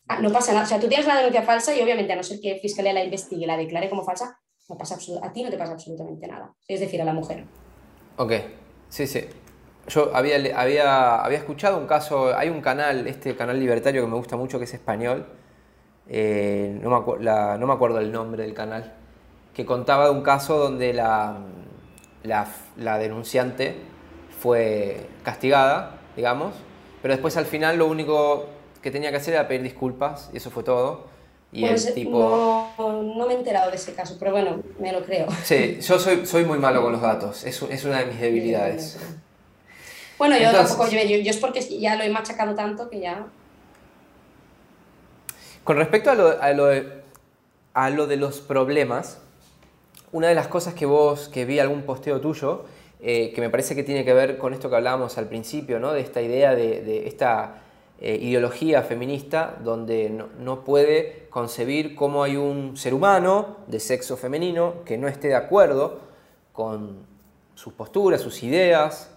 [0.06, 0.66] Ah, no pasa nada.
[0.66, 3.02] O sea, tú tienes una denuncia falsa y obviamente, a no ser que Fiscalía la
[3.02, 6.54] investigue y la declare como falsa, no pasa a ti no te pasa absolutamente nada.
[6.68, 7.46] Es decir, a la mujer.
[8.18, 8.32] Ok,
[8.90, 9.20] sí, sí.
[9.90, 14.16] Yo había, había, había escuchado un caso, hay un canal, este canal libertario que me
[14.16, 15.26] gusta mucho, que es español,
[16.08, 17.24] eh, no, me
[17.58, 18.94] no, me acuerdo el nombre del canal,
[19.52, 21.38] que contaba de un caso donde la,
[22.24, 23.76] la, denunciante
[24.40, 26.54] fue castigada, digamos,
[27.02, 28.46] pero después al final lo único
[28.82, 31.08] que tenía que hacer era pedir disculpas y eso fue todo.
[31.52, 32.72] Y el tipo...
[32.78, 35.26] No, me he enterado de ese caso, pero bueno, me lo creo.
[35.42, 38.98] Sí, yo soy, soy muy malo con los datos, es, es una de mis debilidades.
[40.20, 43.26] Bueno, yo tampoco, yo, es porque ya lo he machacado tanto que ya...
[45.64, 46.92] Con respecto a lo, a lo, de,
[47.72, 49.22] a lo de los problemas,
[50.12, 52.66] una de las cosas que vos, que vi algún posteo tuyo,
[53.00, 55.94] eh, que me parece que tiene que ver con esto que hablábamos al principio, ¿no?
[55.94, 57.62] de esta idea de, de esta
[57.98, 64.18] eh, ideología feminista donde no, no, puede concebir cómo hay un ser humano de sexo
[64.18, 65.98] femenino que no esté de acuerdo
[66.52, 67.06] con
[67.54, 69.16] sus posturas, sus ideas,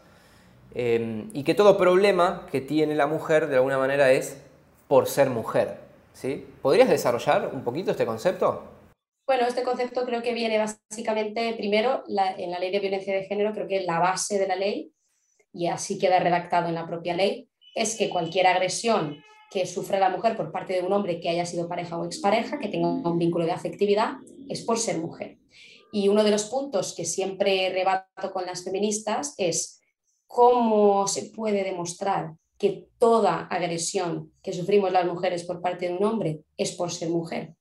[0.75, 4.37] Em, y que todo problema que tiene la mujer de alguna manera es
[4.87, 5.77] por ser mujer.
[6.13, 6.45] ¿sí?
[6.61, 8.63] ¿Podrías desarrollar un poquito este concepto?
[9.25, 13.53] Bueno, este concepto creo que viene básicamente primero en la ley de violencia de género,
[13.53, 14.91] creo que la base de la ley,
[15.53, 20.09] y así queda redactado en la propia ley, es que cualquier agresión que sufre la
[20.09, 23.19] mujer por parte de un hombre que haya sido pareja o expareja, que tenga un
[23.19, 24.15] vínculo de afectividad,
[24.49, 25.37] es por ser mujer.
[25.91, 29.82] Y uno de los puntos que siempre rebato con las feministas es
[30.33, 36.03] ¿Cómo se puede demostrar que toda agresión que sufrimos las mujeres por parte de un
[36.03, 37.53] hombre es por ser mujer?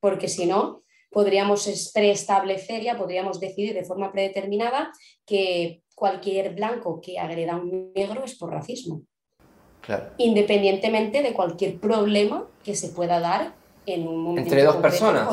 [0.00, 4.90] Porque si no, podríamos preestablecer ya, podríamos decidir de forma predeterminada
[5.26, 9.02] que cualquier blanco que agreda a un negro es por racismo.
[9.82, 10.14] Claro.
[10.16, 14.48] Independientemente de cualquier problema que se pueda dar en un momento.
[14.48, 15.28] Entre dos personas.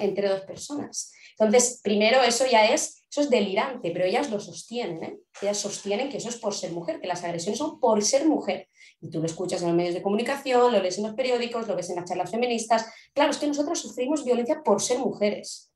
[0.00, 1.12] entre dos personas.
[1.38, 5.18] Entonces, primero, eso ya es, eso es delirante, pero ellas lo sostienen, ¿eh?
[5.40, 8.68] Ellas sostienen que eso es por ser mujer, que las agresiones son por ser mujer.
[9.00, 11.76] Y tú lo escuchas en los medios de comunicación, lo lees en los periódicos, lo
[11.76, 12.92] ves en las charlas feministas.
[13.14, 15.72] Claro, es que nosotros sufrimos violencia por ser mujeres.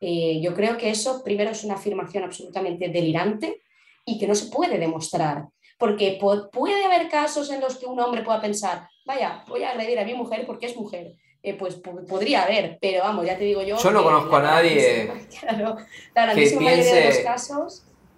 [0.00, 3.62] Eh, yo creo que eso, primero, es una afirmación absolutamente delirante
[4.04, 5.46] y que no se puede demostrar.
[5.78, 9.98] Porque puede haber casos en los que un hombre pueda pensar, vaya, voy a agredir
[9.98, 11.16] a mi mujer porque es mujer
[11.48, 13.78] eh, pues podría haber, pero vamos, ya te digo yo.
[13.78, 15.10] Yo no conozco a nadie
[16.34, 17.24] que piense,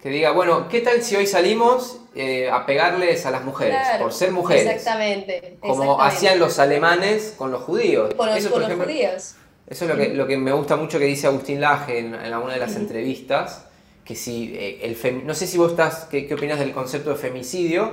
[0.01, 4.11] que diga, bueno, ¿qué tal si hoy salimos eh, a pegarles a las mujeres por
[4.11, 4.65] ser mujeres?
[4.65, 5.57] Exactamente.
[5.59, 8.13] Como hacían los alemanes con los judíos.
[8.15, 9.35] Con los, judíos.
[9.67, 12.33] Eso es lo que, lo que me gusta mucho que dice Agustín Laje en, en
[12.33, 13.65] alguna de las entrevistas,
[14.03, 17.15] que si eh, el no sé si vos estás, qué, qué opinas del concepto de
[17.17, 17.91] femicidio,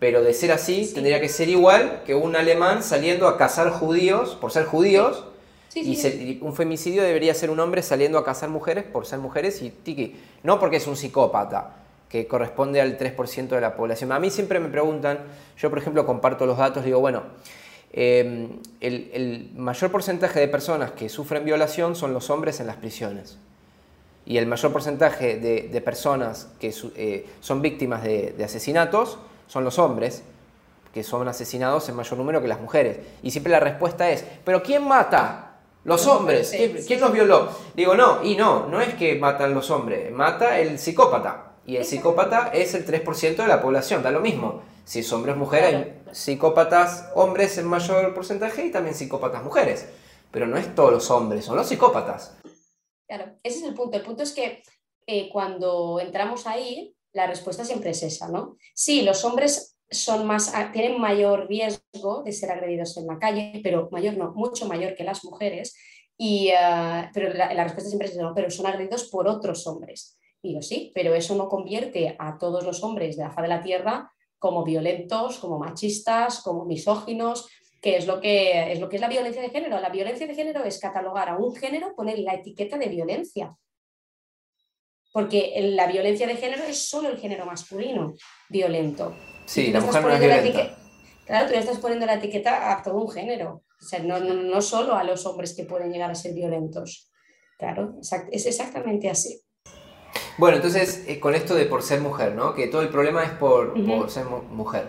[0.00, 4.36] pero de ser así, tendría que ser igual que un alemán saliendo a cazar judíos
[4.40, 5.26] por ser judíos.
[5.74, 9.70] y, un femicidio debería ser un hombre saliendo a cazar mujeres por ser mujeres y
[9.70, 10.16] tiki.
[10.42, 11.76] No porque es un psicópata,
[12.08, 14.10] que corresponde al 3% de la población.
[14.10, 15.18] A mí siempre me preguntan,
[15.58, 17.22] yo por ejemplo comparto los datos, digo, bueno,
[17.92, 23.36] em, el, mayor porcentaje de personas que sufren violación son los hombres en las prisiones.
[24.24, 29.18] Y el mayor porcentaje de, personas que eh, son víctimas de asesinatos
[29.50, 30.22] son los hombres,
[30.94, 33.00] que son asesinados en mayor número que las mujeres.
[33.20, 35.58] Y siempre la respuesta es, ¿pero quién mata?
[35.82, 36.54] Los hombres.
[36.86, 37.48] ¿Quién, los violó?
[37.74, 41.54] Digo, no, y no, no es que matan los hombres, mata el psicópata.
[41.66, 44.62] Y el psicópata es el 3% de la población, da lo mismo.
[44.84, 49.88] Si es hombre o mujer, hay psicópatas hombres en mayor porcentaje y también psicópatas mujeres.
[50.30, 52.36] Pero no es todos los hombres, son los psicópatas.
[53.08, 53.96] Claro, ese es el punto.
[53.96, 54.62] El punto es que
[55.08, 58.56] eh, cuando entramos ahí, la respuesta siempre es esa, ¿no?
[58.74, 63.88] Sí, los hombres son más, tienen mayor riesgo de ser agredidos en la calle, pero
[63.90, 65.76] mayor no, mucho mayor que las mujeres.
[66.16, 70.18] Y, ah, pero la, respuesta siempre es no, pero son agredidos por otros hombres.
[70.42, 73.48] Y yo sí, pero eso no convierte a todos los hombres de la faz de
[73.48, 77.48] la tierra como violentos, como machistas, como misóginos,
[77.82, 79.80] que es lo que es lo que es la violencia de género.
[79.80, 83.56] La violencia de género es catalogar a un género, poner la etiqueta de violencia
[85.12, 88.14] porque la violencia de género es solo el género masculino
[88.48, 89.14] violento.
[89.46, 90.76] Sí, la mujer no es violenta.
[91.26, 94.60] Claro, tú le estás poniendo la etiqueta a todo un género, o sea, no, no,
[94.60, 97.10] solo a los hombres que pueden llegar a ser violentos.
[97.56, 97.94] Claro,
[98.32, 99.40] es exactamente así.
[100.38, 102.54] Bueno, entonces, eh, con esto de por ser mujer, ¿no?
[102.54, 104.88] Que todo el problema es por, por ser mujer.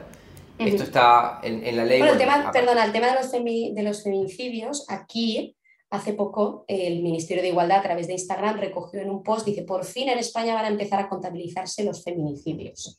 [0.58, 2.00] Esto está en, la ley.
[2.00, 5.56] Bueno, el tema, perdona, el tema de los, de los feminicidios, aquí
[5.92, 9.64] Hace poco el Ministerio de Igualdad a través de Instagram recogió en un post, dice,
[9.64, 12.98] por fin en España van a empezar a contabilizarse los feminicidios.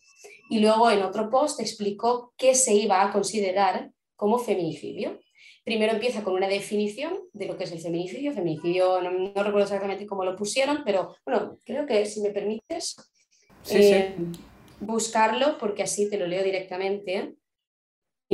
[0.50, 5.18] Y luego en otro post explicó qué se iba a considerar como feminicidio.
[5.64, 8.34] Primero empieza con una definición de lo que es el feminicidio.
[8.34, 12.96] Feminicidio, no, recuerdo exactamente cómo lo pusieron, pero bueno, creo que si me permites
[13.70, 14.14] eh,
[14.80, 17.36] buscarlo, porque así te lo leo directamente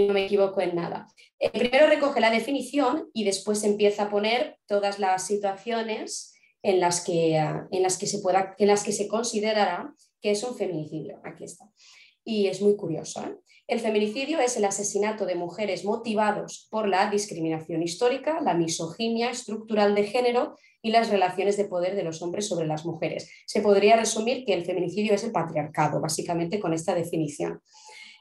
[0.06, 1.06] no me equivoco en nada.
[1.38, 7.00] Eh, primero recoge la definición y después empieza a poner todas las situaciones en las
[7.02, 10.56] que, ah, en las que, se, pueda, en las que se considerará que es un
[10.56, 11.20] feminicidio.
[11.24, 11.70] Aquí está.
[12.24, 13.22] Y es muy curioso.
[13.22, 13.36] ¿eh?
[13.68, 19.94] El feminicidio es el asesinato de mujeres motivados por la discriminación histórica, la misoginia estructural
[19.94, 23.30] de género y las relaciones de poder de los hombres sobre las mujeres.
[23.46, 27.60] Se podría resumir que el feminicidio es el patriarcado, básicamente con esta definición.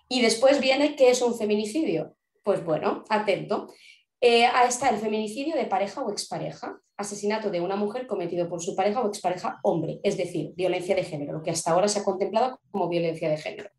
[0.10, 2.16] Y después viene, ¿qué es un feminicidio?
[2.44, 3.68] Pues bueno, atento.
[4.22, 8.62] Eh, ahí está el feminicidio de pareja o expareja, asesinato de una mujer cometido por
[8.62, 12.00] su pareja o expareja hombre, es decir, violencia de género, lo que hasta ahora se
[12.00, 13.70] ha contemplado como violencia de género.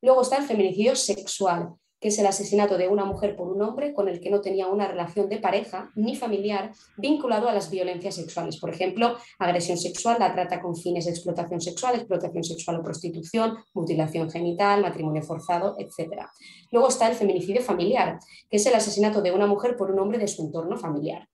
[0.00, 3.94] Luego está el feminicidio sexual, que es el asesinato de una mujer por un hombre
[3.94, 8.16] con el que no tenía una relación de pareja ni familiar vinculado a las violencias
[8.16, 8.58] sexuales.
[8.58, 13.56] Por ejemplo, agresión sexual, la trata con fines de explotación sexual, explotación sexual o prostitución,
[13.72, 16.26] mutilación genital, matrimonio forzado, etc.
[16.72, 18.18] Luego está el feminicidio familiar,
[18.50, 21.28] que es el asesinato de una mujer por un hombre de su entorno familiar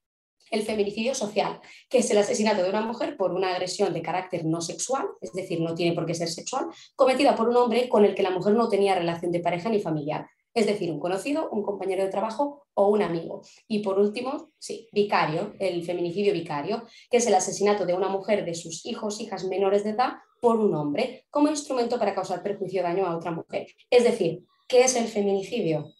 [0.50, 4.46] el feminicidio social, que es el asesinato de una mujer por una agresión de carácter
[4.46, 8.06] no sexual, es decir, no tiene por qué ser sexual, cometida por un hombre con
[8.06, 10.26] el que la mujer no tenía relación de pareja ni familiar,
[10.58, 13.42] es decir, un conocido, un compañero de trabajo o un amigo.
[13.66, 18.44] Y por último, sí, vicario, el feminicidio vicario, que es el asesinato de una mujer
[18.44, 22.80] de sus hijos, hijas menores de edad por un hombre como instrumento para causar perjuicio
[22.80, 23.66] o daño a otra mujer.
[23.90, 25.92] Es decir, ¿qué es el feminicidio?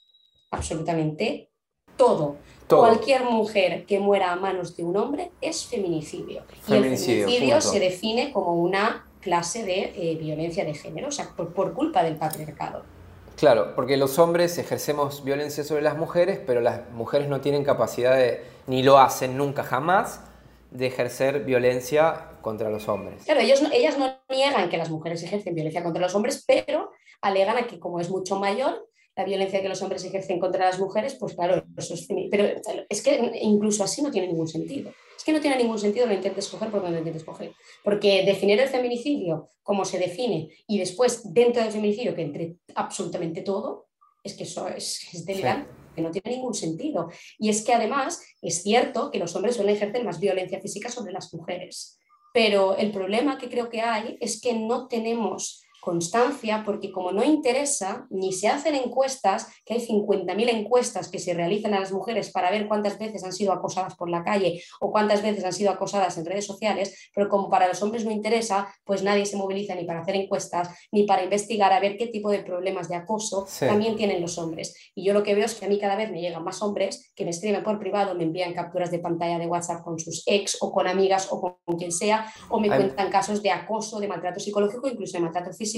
[0.51, 1.51] Absolutamente
[1.97, 2.37] todo.
[2.69, 6.45] Cualquier mujer que muera a manos de un hombre es feminicidio.
[6.69, 11.31] y el feminicidio se define como una clase de eh, violencia de género, o sea,
[11.35, 12.85] por, culpa del patriarcado.
[13.39, 18.17] Claro, porque los hombres ejercemos violencia sobre las mujeres, pero las mujeres no tienen capacidad
[18.17, 20.21] de, ni lo hacen nunca jamás,
[20.73, 23.25] de ejercer violencia contra los hombres.
[23.25, 27.57] Claro, ellos ellas no niegan que las mujeres ejercen violencia contra los hombres, pero alegan
[27.59, 28.88] a que como es mucho mayor,
[29.19, 32.45] la violencia que los hombres ejercen contra las mujeres, pues claro, eso es, pero
[32.89, 34.93] es que incluso así no tiene ningún sentido.
[35.17, 37.53] Es que no tiene ningún sentido lo intentes coger por donde intentes coger.
[37.83, 43.43] Porque definir el feminicidio como se define y después dentro del feminicidio que entre absolutamente
[43.43, 43.89] todo,
[44.23, 45.69] es que eso es, es delirante.
[45.97, 47.11] que no tiene ningún sentido.
[47.41, 51.13] Y es que además es cierto que los hombres suelen ejercer más violencia física sobre
[51.13, 51.99] las mujeres.
[52.33, 57.25] Pero el problema que creo que hay es que no tenemos constancia, porque como no
[57.25, 62.31] interesa, ni se hacen encuestas, que hay 50.000 encuestas que se realizan a las mujeres
[62.31, 65.71] para ver cuántas veces han sido acosadas por la calle o cuántas veces han sido
[65.71, 69.75] acosadas en redes sociales, pero como para los hombres no interesa, pues nadie se moviliza
[69.75, 73.47] ni para hacer encuestas, ni para investigar a ver qué tipo de problemas de acoso
[73.59, 74.75] también tienen los hombres.
[74.95, 77.13] Y yo lo que veo es que a mí cada vez me llegan más hombres
[77.17, 80.59] que me escriben por privado, me envían capturas de pantalla de WhatsApp con sus ex
[80.61, 84.39] o con amigas o con quien sea, o me cuentan casos de acoso, de maltrato
[84.39, 85.78] psicológico, incluso de maltrato físico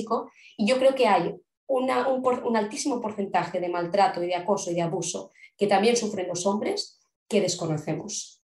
[0.57, 1.35] y yo creo que hay
[1.67, 6.47] un, altísimo porcentaje de maltrato y de acoso y de abuso que también sufren los
[6.47, 8.43] hombres que desconocemos.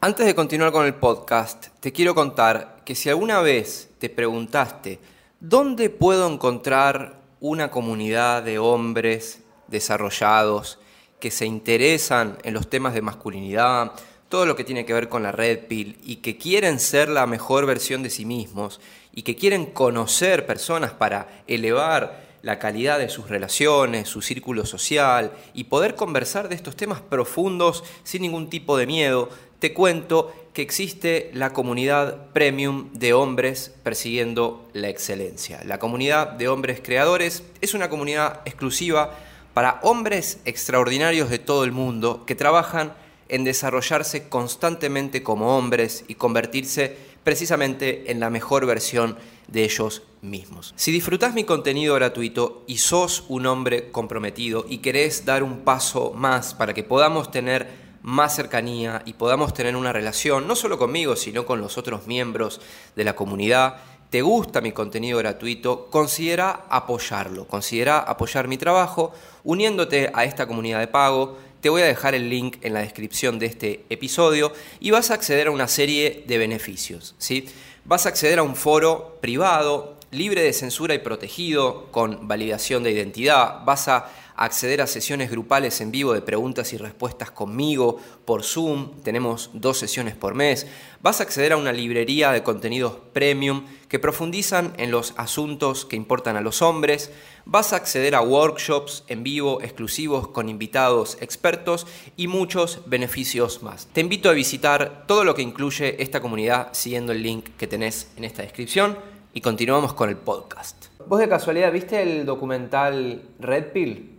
[0.00, 4.98] Antes de continuar con el podcast, te quiero contar que si alguna vez te preguntaste
[5.38, 10.78] dónde puedo encontrar una comunidad de hombres desarrollados
[11.20, 13.92] que se interesan en los temas de masculinidad,
[14.32, 17.26] todo lo que tiene que ver con la red pill y que quieren ser la
[17.26, 18.80] mejor versión de sí mismos
[19.12, 25.32] y que quieren conocer personas para elevar la calidad de sus relaciones, su círculo social
[25.52, 29.28] y poder conversar de estos temas profundos sin ningún tipo de miedo,
[29.58, 35.60] te cuento que existe la comunidad premium de hombres persiguiendo la excelencia.
[35.66, 39.14] La comunidad de hombres creadores es una comunidad exclusiva
[39.52, 42.94] para hombres extraordinarios de todo el mundo que trabajan
[43.32, 49.16] en desarrollarse constantemente como hombres y convertirse precisamente en la mejor versión
[49.48, 50.74] de ellos mismos.
[50.76, 56.12] Si disfrutás mi contenido gratuito y sos un hombre comprometido y querés dar un paso
[56.14, 57.68] más para que podamos tener
[58.02, 62.60] más cercanía y podamos tener una relación, no solo conmigo, sino con los otros miembros
[62.96, 63.76] de la comunidad,
[64.10, 69.12] te gusta mi contenido gratuito, considera apoyarlo, considera apoyar mi trabajo
[69.42, 73.38] uniéndote a esta comunidad de pago te voy a dejar el link en la descripción
[73.38, 77.14] de este episodio y vas a acceder a una serie de beneficios.
[77.18, 77.48] ¿sí?
[77.84, 82.90] Vas a acceder a un foro privado, libre de censura y protegido, con validación de
[82.90, 83.64] identidad.
[83.64, 84.10] Vas a
[84.44, 89.02] acceder a sesiones grupales en vivo de preguntas y respuestas conmigo por Zoom.
[89.02, 90.66] Tenemos dos sesiones por mes.
[91.00, 95.96] Vas a acceder a una librería de contenidos premium que profundizan en los asuntos que
[95.96, 97.10] importan a los hombres
[97.44, 101.86] vas a acceder a workshops en vivo exclusivos con invitados expertos
[102.16, 103.88] y muchos beneficios más.
[103.92, 108.12] Te invito a visitar todo lo que incluye esta comunidad siguiendo el link que tenés
[108.16, 108.96] en esta descripción
[109.32, 110.86] y continuamos con el podcast.
[111.06, 114.11] ¿Vos de casualidad viste el documental Red Pill?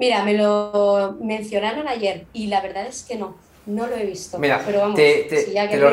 [0.00, 3.36] Mira, me lo mencionaron ayer y la verdad es que no,
[3.66, 4.38] no lo he visto.
[4.38, 5.90] Mira, pero vamos, si ya que lo.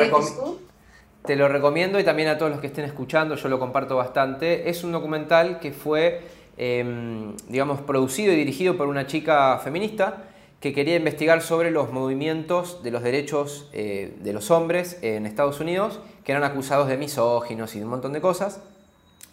[1.24, 4.70] Te lo recomiendo y también a todos los que estén escuchando, yo lo comparto bastante.
[4.70, 6.22] Es un documental que fue
[6.58, 10.24] Em, digamos, producido y dirigido por una chica feminista
[10.60, 15.60] que quería investigar sobre los movimientos de los derechos eh, de los hombres en Estados
[15.60, 18.60] Unidos, que eran acusados de misóginos y de un montón de cosas.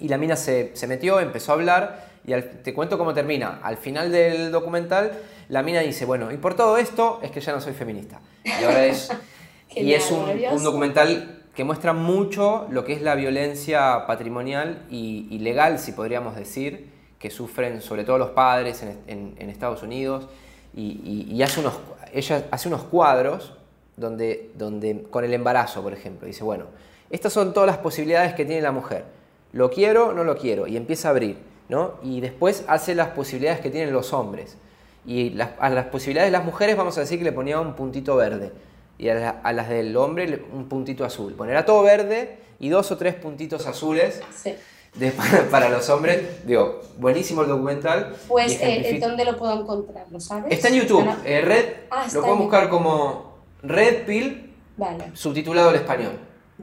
[0.00, 2.32] Y la mina se, metió, empezó a hablar, y
[2.62, 3.60] te cuento cómo termina.
[3.62, 5.12] Al final del documental,
[5.48, 8.20] la mina dice, bueno, y por todo esto es que ya no soy feminista.
[8.44, 9.10] Y ahora es...
[9.70, 15.78] y es un, documental que muestra mucho lo que es la violencia patrimonial y legal,
[15.78, 20.28] si podríamos decir, que sufren sobre todo los padres en, Estados Unidos
[20.74, 21.72] y, hace unos,
[22.12, 23.54] ella hace unos cuadros
[23.96, 26.66] donde, donde, con el embarazo, por ejemplo, dice, bueno,
[27.08, 29.06] estas son todas las posibilidades que tiene la mujer,
[29.54, 31.38] lo quiero, no lo quiero, y empieza a abrir,
[31.68, 31.94] ¿no?
[32.02, 34.56] Y después hace las posibilidades que tienen los hombres.
[35.06, 38.16] Y a las posibilidades de las mujeres vamos a decir que le ponía un puntito
[38.16, 38.52] verde.
[38.98, 41.34] Y a, las del hombre un puntito azul.
[41.34, 44.22] Ponerá todo verde y dos o tres puntitos azules.
[44.34, 44.54] Sí
[45.50, 46.46] para, los hombres.
[46.46, 48.14] Digo, buenísimo el documental.
[48.28, 50.06] Pues, eh, ¿dónde lo puedo encontrar?
[50.10, 50.52] ¿Lo sabes?
[50.52, 51.08] Está en YouTube.
[51.24, 54.54] Eh, Red, ah, lo puedo buscar como Red Pill,
[55.14, 56.12] subtitulado al español.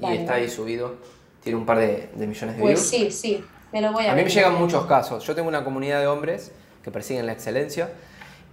[0.02, 0.96] y está ahí subido.
[1.44, 3.12] Tiene un par de, millones de pues views.
[3.12, 3.44] sí, sí.
[3.72, 5.26] Me lo voy a, a mí me llegan muchos casos.
[5.26, 6.52] Yo tengo una comunidad de hombres
[6.84, 7.92] que persiguen la excelencia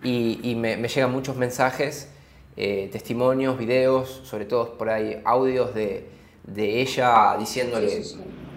[0.03, 2.09] y, me, llegan muchos mensajes,
[2.57, 6.19] eh, testimonios, videos, sobre todo por ahí audios de
[6.55, 8.03] de ella diciéndole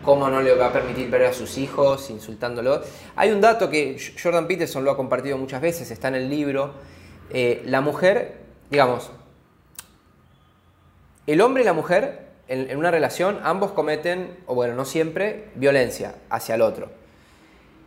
[0.03, 2.81] cómo no le va a permitir ver a sus hijos, insultándolo.
[3.15, 6.73] Hay un dato que Jordan Peterson lo ha compartido muchas veces, está en el libro.
[7.29, 9.11] Eh, la mujer, digamos,
[11.27, 12.20] el hombre y la mujer
[12.51, 16.89] en, una relación, ambos cometen, o bueno, no siempre, violencia hacia el otro.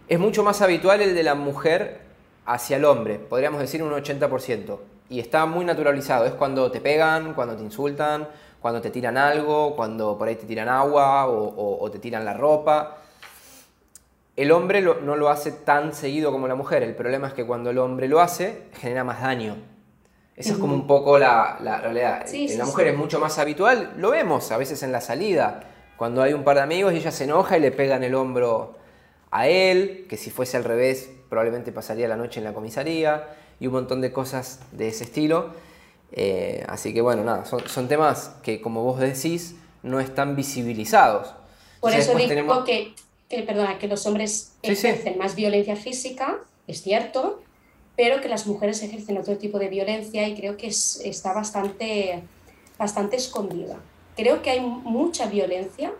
[0.08, 2.00] Es mucho más habitual el de la mujer
[2.46, 4.78] hacia el hombre, podríamos decir un 80%.
[5.10, 8.26] Y está muy naturalizado, es cuando te pegan, cuando te insultan,
[8.60, 12.96] cuando te tiran algo, cuando por ahí te tiran agua o, te tiran la ropa.
[14.34, 17.68] El hombre no lo hace tan seguido como la mujer, el problema es que cuando
[17.68, 19.73] el hombre lo hace, genera más daño.
[20.36, 22.26] Esa es como un poco la, realidad.
[22.32, 25.60] en la mujer es mucho más habitual, lo vemos a veces en la salida,
[25.96, 28.14] cuando hay un par de amigos y ella se enoja y le pega en el
[28.14, 28.76] hombro
[29.30, 33.28] a él, que si fuese al revés probablemente pasaría la noche en la comisaría
[33.60, 35.50] y un montón de cosas de ese estilo.
[36.12, 41.34] Eh, así que bueno, nada, son, temas que como vos decís no están visibilizados.
[41.80, 42.94] Por eso digo que,
[43.28, 47.42] perdona, que los hombres ejercen más violencia física, es cierto,
[47.96, 52.22] pero que las mujeres ejercen otro tipo de violencia y creo que está bastante,
[52.78, 53.78] bastante escondida.
[54.16, 55.92] Creo que hay mucha violencia,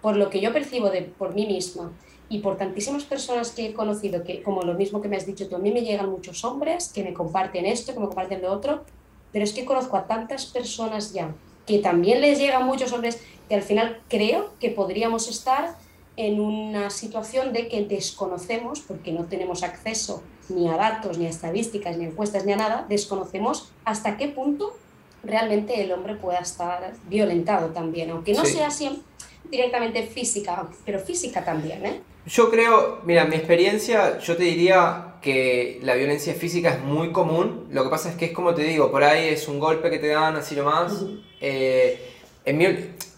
[0.00, 1.92] por lo que yo percibo de, por mí misma
[2.28, 5.48] y por tantísimas personas que he conocido, que como lo mismo que me has dicho
[5.48, 8.52] tú, a mí me llegan muchos hombres que me comparten esto, que me comparten lo
[8.52, 8.84] otro,
[9.32, 11.34] pero es que conozco a tantas personas ya
[11.66, 15.76] que también les llegan muchos hombres que al final creo que podríamos estar
[16.16, 21.30] en una situación de que desconocemos, porque no tenemos acceso ni a datos, ni a
[21.30, 24.76] estadísticas, ni a encuestas, ni a nada, desconocemos hasta qué punto
[25.22, 29.02] realmente el hombre pueda estar violentado también, aunque no sea así
[29.50, 31.84] directamente física, pero física también.
[31.86, 32.00] ¿eh?
[32.26, 37.66] Yo creo, mira, mi experiencia, yo te diría que la violencia física es muy común.
[37.70, 39.98] Lo que pasa es que es como te digo, por ahí es un golpe que
[39.98, 41.04] te dan así nomás.
[41.40, 42.10] Eh,
[42.46, 42.52] a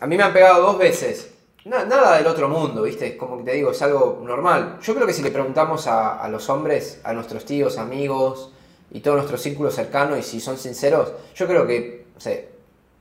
[0.07, 1.36] mí me han pegado dos veces.
[1.67, 3.17] Nada del otro mundo, ¿viste?
[3.17, 4.79] Como que te digo, es algo normal.
[4.83, 8.53] Yo creo que si le preguntamos a, los hombres, a nuestros tíos, amigos
[8.91, 12.37] y todo nuestro círculo cercano, y si son sinceros, yo creo que, o sea,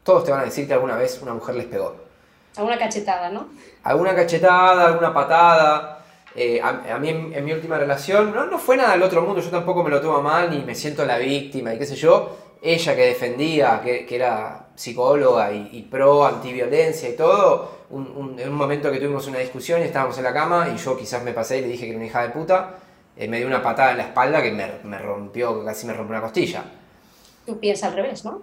[0.04, 1.96] todos te van a decir que alguna vez una mujer les pegó.
[2.58, 3.50] Alguna cachetada, ¿no?
[3.84, 5.92] Alguna cachetada, alguna patada.
[6.36, 9.50] Eh, a, mí en, mi última relación no, no fue nada del otro mundo, yo
[9.50, 12.38] tampoco me lo tomo mal ni me siento la víctima y qué sé yo.
[12.62, 18.92] Ella que defendía, que, que era psicóloga y, pro antiviolencia y todo, en un momento
[18.92, 21.62] que tuvimos una discusión y estábamos en la cama y yo quizás me pasé y
[21.62, 22.76] le dije que era una hija de puta,
[23.16, 26.18] eh, me dio una patada en la espalda que me, me rompió, casi me rompió
[26.18, 26.66] una costilla.
[27.46, 28.42] Tú piensas al revés, ¿no?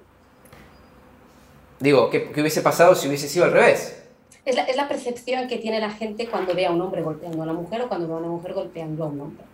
[1.81, 3.99] Digo, ¿qué, ¿qué, hubiese pasado si hubiese sido al revés?
[4.45, 7.41] Es la, es la, percepción que tiene la gente cuando ve a un hombre golpeando
[7.41, 9.45] a una mujer o cuando ve a una mujer golpeando a un hombre.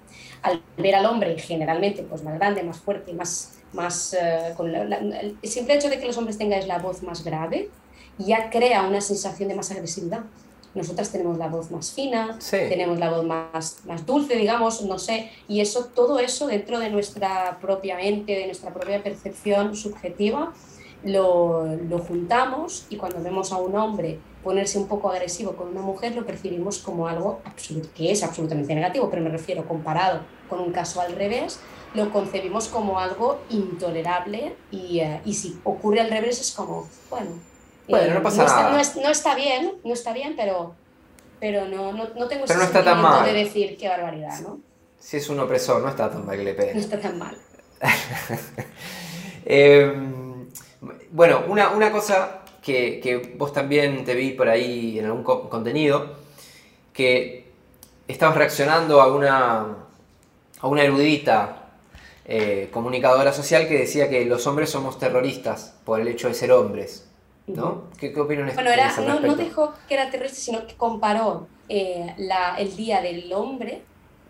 [0.43, 4.82] Al ver al hombre generalmente pues, más grande, más fuerte, más, más uh, con la,
[4.82, 7.70] el simple hecho de que los hombres tengan la voz más grave
[8.18, 10.24] ya crea una sensación de más agresividad.
[10.74, 12.59] Nosotras tenemos la voz más fina, sí.
[12.68, 16.90] tenemos la voz más, más dulce, digamos, no sé, y eso, todo eso dentro de
[16.90, 20.53] nuestra propia mente, de nuestra propia percepción subjetiva,
[21.05, 25.80] lo, lo juntamos y cuando vemos a un hombre ponerse un poco agresivo con una
[25.80, 30.61] mujer lo percibimos como algo absoluto, que es absolutamente negativo, pero me refiero comparado con
[30.61, 31.61] un caso al revés,
[31.94, 37.30] lo concebimos como algo intolerable y, uh, y si ocurre al revés es como, bueno,
[37.89, 38.80] bueno no, pasa no, nada.
[38.80, 40.74] Está, no, está, bien, no está bien, pero,
[41.41, 43.24] pero no, no, no tengo pero ese no está tan mal.
[43.24, 44.61] de decir qué barbaridad, ¿no?
[44.99, 46.74] Si es un opresor, no está tan mal que le peguen.
[46.74, 47.36] No está tan mal.
[49.47, 49.93] eh,
[51.11, 56.16] bueno, una, una cosa que, vos también te vi por ahí en algún contenido,
[56.93, 57.51] que
[58.07, 59.76] estabas reaccionando a una,
[60.61, 61.70] a una erudita
[62.24, 66.53] eh, comunicadora social que decía que los hombres somos terroristas por el hecho de ser
[66.53, 67.07] hombres.
[67.49, 67.84] ¿No?
[67.99, 72.14] ¿Qué, qué opinan bueno, era, no, no, dijo que era terrorista, sino que comparó eh,
[72.18, 73.82] la, el Día del Hombre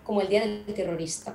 [0.05, 1.33] como el Día del Terrorista.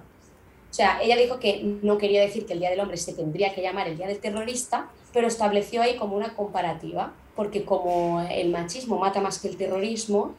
[0.69, 3.53] O sea, ella dijo que no quería decir que el Día del Hombre se tendría
[3.53, 8.49] que llamar el Día del Terrorista, pero estableció ahí como una comparativa, porque como el
[8.49, 10.34] machismo mata más que el terrorismo,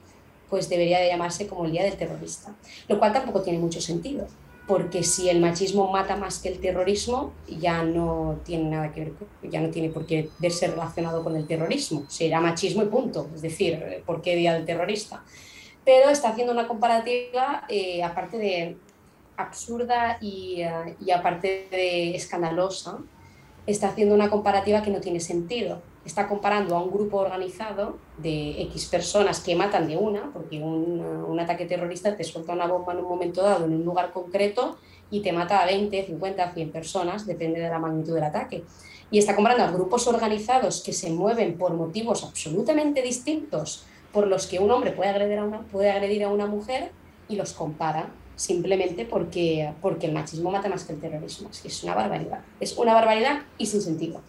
[0.51, 2.53] pues debería de llamarse como el Día del Terrorista.
[2.89, 4.27] Lo cual tampoco tiene mucho sentido,
[4.67, 9.13] porque si el machismo mata más que el terrorismo, ya no tiene nada que ver,
[9.51, 12.05] ya no tiene por qué verse relacionado con el terrorismo.
[12.09, 13.29] Será machismo y punto.
[13.35, 15.23] Es decir, ¿por qué Día del Terrorista?
[15.85, 18.77] Pero está haciendo una comparativa, eh, aparte de
[19.37, 22.99] absurda uh, y aparte de escandalosa,
[23.67, 25.83] está haciendo una comparativa que no tiene sentido.
[26.05, 31.41] Está comparando a un grupo organizado de X personas que matan de una, porque un,
[31.41, 34.77] ataque terrorista te suelta una bomba en un momento dado en un lugar concreto
[35.11, 38.65] y te mata a 20, 50, 100 personas, depende de la magnitud del ataque.
[39.11, 44.47] Y está comparando a grupos organizados que se mueven por motivos absolutamente distintos por los
[44.47, 46.93] que un hombre puede agredir a una, puede agredir a una mujer
[47.29, 51.51] y los compara simplemente porque, porque el machismo mata más que el terrorismo.
[51.65, 52.41] Es una barbaridad.
[52.61, 54.21] Es una barbaridad y sin sentido.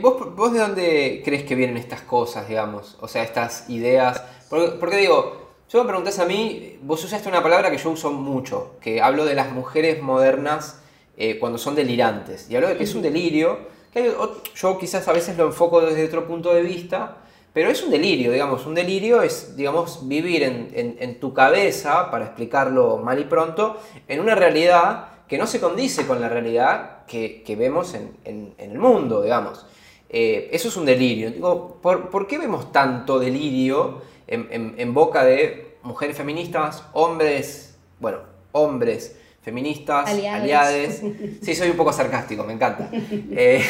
[0.00, 2.96] ¿Vos, ¿Vos de dónde crees que vienen estas cosas, digamos?
[3.00, 4.22] O sea, estas ideas.
[4.48, 8.76] Porque, digo, yo me preguntás a mí, vos usaste una palabra que yo uso mucho,
[8.80, 10.80] que hablo de las mujeres modernas
[11.16, 12.50] eh, cuando son delirantes.
[12.50, 13.58] Y hablo de que es un delirio,
[13.92, 14.14] que
[14.54, 17.16] yo quizás a veces lo enfoco desde otro punto de vista,
[17.56, 18.66] pero es un delirio, digamos.
[18.66, 24.34] Un delirio es, digamos, vivir en, tu cabeza, para explicarlo mal y pronto, en una
[24.34, 29.66] realidad que no se condice con la realidad que, vemos en, el mundo, digamos.
[30.08, 31.30] Eh, eso es un delirio.
[31.30, 38.18] Digo, ¿por, qué vemos tanto delirio en, boca de mujeres feministas, hombres, bueno,
[38.52, 41.02] hombres feministas, aliades?
[41.42, 42.88] Sí, soy un poco sarcástico, me encanta.
[42.92, 43.64] Eh,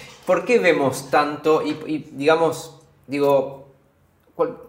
[0.26, 3.66] ¿Por qué vemos tanto y digamos, digo,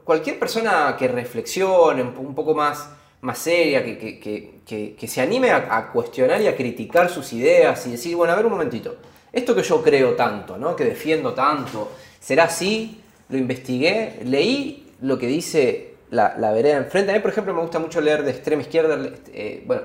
[0.03, 2.89] cualquier persona que reflexione un poco más,
[3.21, 8.33] más seria, que, se anime a, cuestionar y a criticar sus ideas y decir, bueno,
[8.33, 8.97] a ver un momentito,
[9.31, 10.75] esto que yo creo tanto, ¿no?
[10.75, 13.01] que defiendo tanto, ¿será así?
[13.29, 17.11] Lo investigué, leí lo que dice la, la vereda enfrente.
[17.11, 18.97] A mí, por ejemplo, me gusta mucho leer de extrema izquierda,
[19.33, 19.83] eh, bueno,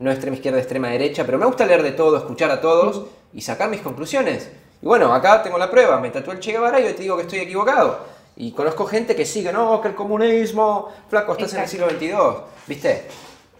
[0.00, 3.42] no extrema izquierda, extrema derecha, pero me gusta leer de todo, escuchar a todos y
[3.42, 4.50] sacar mis conclusiones.
[4.82, 7.16] Y bueno, acá tengo la prueba, me tatué el Che Guevara y yo te digo
[7.16, 8.19] que estoy equivocado.
[8.40, 12.14] Y conozco gente que sigue, no, que el comunismo, flaco, estás en el siglo XXII,
[12.66, 13.02] ¿viste?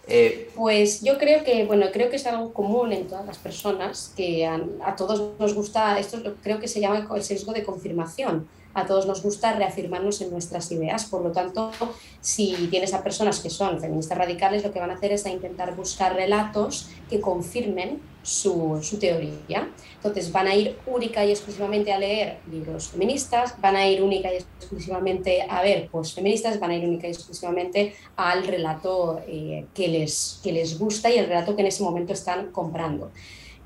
[0.07, 4.11] Eh, pues yo creo que, bueno, creo que es algo común en todas las personas,
[4.17, 8.47] que a, a todos nos gusta, esto creo que se llama el sesgo de confirmación
[8.73, 11.05] a todos nos gusta reafirmarnos en nuestras ideas.
[11.05, 11.71] Por lo tanto,
[12.21, 15.29] si tienes a personas que son feministas radicales, lo que van a hacer es a
[15.29, 19.69] intentar buscar relatos que confirmen su, teoría.
[19.95, 24.31] Entonces, van a ir única y exclusivamente a leer libros feministas, van a ir única
[24.31, 29.87] y exclusivamente a ver feministas van a ir única y exclusivamente al relato eh, que,
[29.87, 33.11] les, que les gusta y el relato que en ese momento están comprando.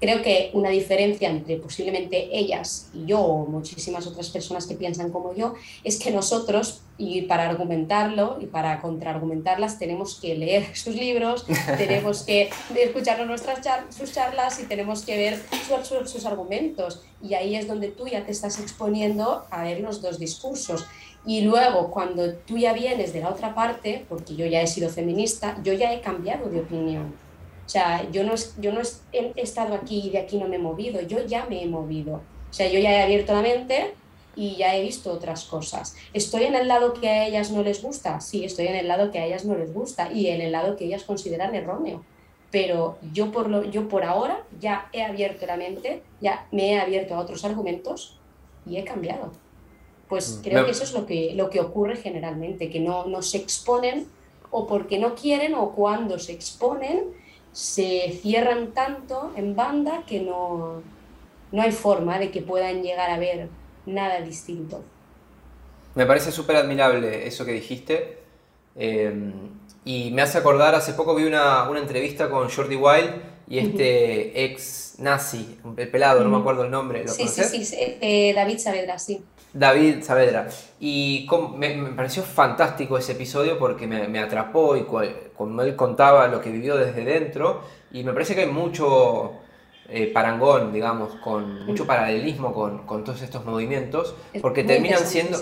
[0.06, 5.12] Creo que una diferencia entre posiblemente ellas y yo o muchísimas otras personas que piensan
[5.12, 10.94] como yo es que nosotros, y para argumentarlo y para contraargumentarlas, tenemos que leer sus
[10.94, 11.48] libros,
[11.80, 15.42] tenemos que escuchar nuestras sus charlas y tenemos que ver
[15.84, 17.02] sus, sus argumentos.
[17.24, 20.86] Y ahí es donde tú ya te estás exponiendo a ver los dos discursos.
[21.26, 24.88] Y luego, cuando tú ya vienes de la otra parte, porque yo ya he sido
[24.88, 27.25] feminista, yo ya he cambiado de opinión
[27.66, 30.60] o sea, yo no, yo no he estado aquí y de aquí no me he
[30.60, 32.16] movido, yo ya me he movido.
[32.16, 33.94] O sea, yo ya he abierto la mente
[34.36, 35.96] y ya he visto otras cosas.
[36.14, 38.22] ¿Estoy en el lado que a ellas no les gusta?
[38.22, 40.76] Sí, estoy en el lado que a ellas no les gusta y en el lado
[40.76, 42.04] que ellas consideran erróneo.
[42.52, 46.80] Pero yo por, lo, yo por ahora ya he abierto la mente, ya me he
[46.80, 48.20] abierto a otros argumentos
[48.66, 49.32] y he cambiado.
[50.08, 53.24] Pues mm, creo que eso es lo que, lo que ocurre generalmente, que no, no
[53.24, 54.08] se exponen
[54.52, 57.25] o porque no quieren o cuando se exponen
[57.56, 60.82] se cierran tanto en banda que no,
[61.54, 63.48] no hay forma de que puedan llegar a ver
[63.86, 64.84] nada distinto.
[65.94, 68.20] Me parece súper admirable eso que dijiste.
[68.76, 69.32] Eh,
[69.86, 73.12] y me hace acordar, hace poco vi una, entrevista con Jordi Wild
[73.48, 77.04] y este ex nazi, el pelado, no me acuerdo el nombre.
[77.04, 79.24] ¿lo sí, sí, sí, eh, David Saavedra, sí.
[79.54, 80.48] David Saavedra.
[80.80, 84.84] Y me, pareció fantástico ese episodio porque me, atrapó y
[85.36, 87.62] como él contaba lo que vivió desde dentro.
[87.92, 89.34] Y me parece que hay mucho
[89.90, 95.40] eh, parangón, digamos, con mucho paralelismo con, todos estos movimientos, porque terminan siendo,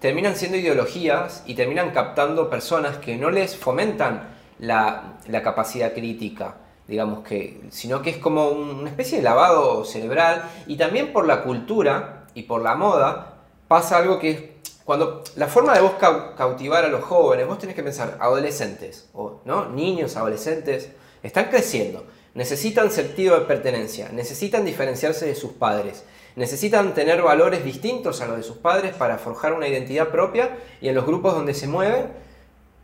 [0.00, 6.56] terminan siendo ideologías y terminan captando personas que no les fomentan la, la capacidad crítica
[6.88, 11.42] digamos que, sino que es como una especie de lavado cerebral y también por la
[11.42, 13.34] cultura y por la moda
[13.68, 14.52] pasa algo que
[14.84, 15.92] cuando la forma de vos
[16.36, 19.68] cautivar a los jóvenes, vos tenés que pensar, adolescentes, o ¿no?
[19.68, 20.90] niños, adolescentes,
[21.22, 22.04] están creciendo,
[22.34, 26.04] necesitan sentido de pertenencia, necesitan diferenciarse de sus padres,
[26.34, 30.88] necesitan tener valores distintos a los de sus padres para forjar una identidad propia y
[30.88, 32.10] en los grupos donde se mueven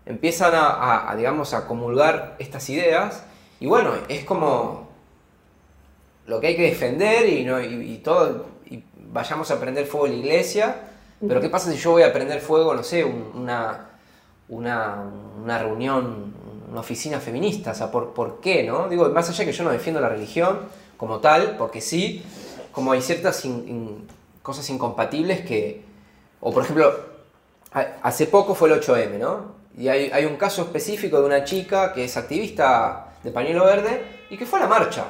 [0.07, 3.25] empiezan a, digamos, a comulgar estas ideas
[3.61, 4.89] y bueno, es como
[6.27, 7.61] lo que hay que defender y, ¿no?
[7.61, 8.59] y todo
[9.13, 10.77] vayamos a prender fuego en la iglesia,
[11.27, 13.91] pero ¿qué pasa si yo voy a prender fuego, no sé, una,
[14.49, 16.35] una, reunión,
[16.71, 17.73] una oficina feminista?
[17.73, 18.89] O sea, ¿por, ¿por qué, no?
[18.89, 20.61] Digo, más allá que yo no defiendo la religión
[20.97, 22.23] como tal, porque sí,
[22.71, 23.43] como hay ciertas
[24.43, 25.83] cosas incompatibles que,
[26.41, 26.95] o por ejemplo,
[28.03, 29.59] hace poco fue el 8M, ¿no?
[29.77, 34.03] Y hay, hay, un caso específico de una chica que es activista de pañuelo verde
[34.31, 35.07] y que fue a la marcha.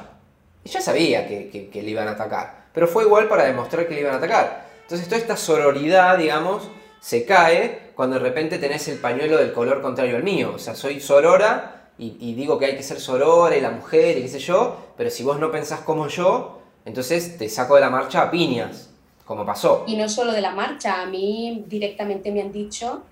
[0.63, 4.01] Y ya sabía que, le iban a atacar, pero fue igual para demostrar que le
[4.01, 4.67] iban a atacar.
[4.81, 6.63] Entonces toda esta sororidad, digamos,
[6.99, 10.53] se cae cuando de repente tenés el pañuelo del color contrario al mío.
[10.55, 14.17] O sea, soy sorora y, y digo que hay que ser sorora y la mujer
[14.17, 17.81] y qué sé yo, pero si vos no pensás como yo, entonces te saco de
[17.81, 18.89] la marcha a piñas,
[19.25, 19.83] como pasó.
[19.87, 23.03] Y no solo de la marcha, a mí directamente me han dicho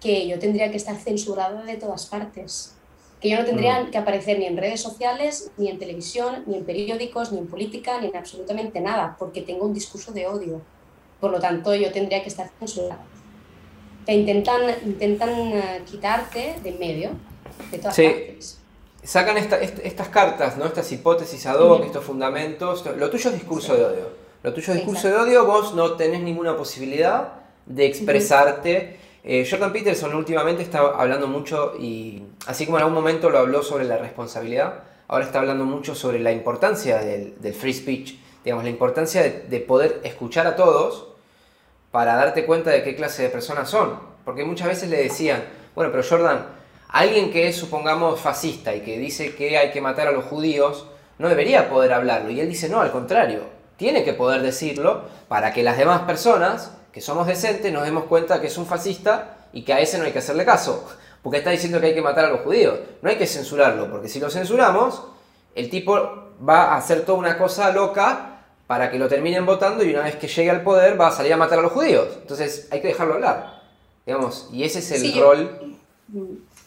[0.00, 2.74] que yo tendría que estar censurada de todas partes.
[3.24, 3.90] Que yo no tendría mm.
[3.90, 7.98] que aparecer ni en redes sociales, ni en televisión, ni en periódicos, ni en política,
[8.00, 10.60] ni en absolutamente nada, porque tengo un discurso de odio.
[11.20, 12.98] Por lo tanto, yo tendría que estar censurada.
[14.04, 17.10] Te intentan, intentan eh, quitarte de en medio,
[17.70, 18.58] de todas partes
[19.04, 20.64] sacan estas cartas, ¿no?
[20.64, 22.84] estas hipótesis ad hoc, estos fundamentos.
[22.96, 24.08] Lo tuyo es discurso de odio.
[24.42, 27.34] Lo tuyo es discurso de odio, vos no tenés ninguna posibilidad
[27.66, 29.03] de expresarte.
[29.24, 33.62] Eh, Jordan Peterson últimamente está hablando mucho, y así como en algún momento lo habló
[33.62, 38.70] sobre la responsabilidad, ahora está hablando mucho sobre la importancia del, free speech, digamos, la
[38.70, 41.08] importancia de, poder escuchar a todos
[41.90, 43.98] para darte cuenta de qué clase de personas son.
[44.24, 45.42] Porque muchas veces le decían,
[45.74, 46.46] bueno, pero Jordan,
[46.94, 50.86] Alguien que es, supongamos, fascista y que dice que hay que matar a los judíos,
[51.18, 52.30] no debería poder hablarlo.
[52.30, 53.40] Y él dice, no, al contrario,
[53.76, 58.40] tiene que poder decirlo para que las demás personas, que somos decentes, nos demos cuenta
[58.40, 60.88] que es un fascista y que a ese no hay que hacerle caso.
[61.24, 62.78] Porque está diciendo que hay que matar a los judíos.
[63.02, 65.02] No hay que censurarlo, porque si lo censuramos,
[65.56, 65.98] el tipo
[66.48, 70.14] va a hacer toda una cosa loca para que lo terminen votando y una vez
[70.14, 72.06] que llegue al poder va a salir a matar a los judíos.
[72.22, 73.62] Entonces hay que dejarlo hablar.
[74.06, 75.76] Digamos, y ese es el rol.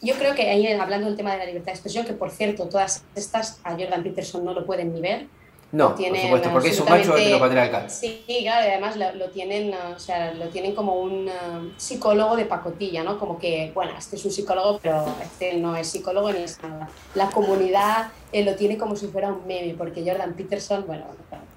[0.02, 2.68] Yo creo que ahí, hablando del tema de la libertad de expresión, que por cierto,
[2.68, 5.26] todas estas a Jordan Peterson no lo pueden ni ver.
[5.70, 7.90] No, por supuesto, porque es un macho heteropatriarcal.
[7.90, 11.30] Sí, claro, y además lo, tienen, o sea, lo tienen como un
[11.76, 13.18] psicólogo de pacotilla, ¿no?
[13.18, 16.88] Como que, bueno, este es un psicólogo, pero este no es psicólogo ni es nada.
[17.14, 21.04] La comunidad eh, lo tiene como si fuera un meme, porque Jordan Peterson, bueno,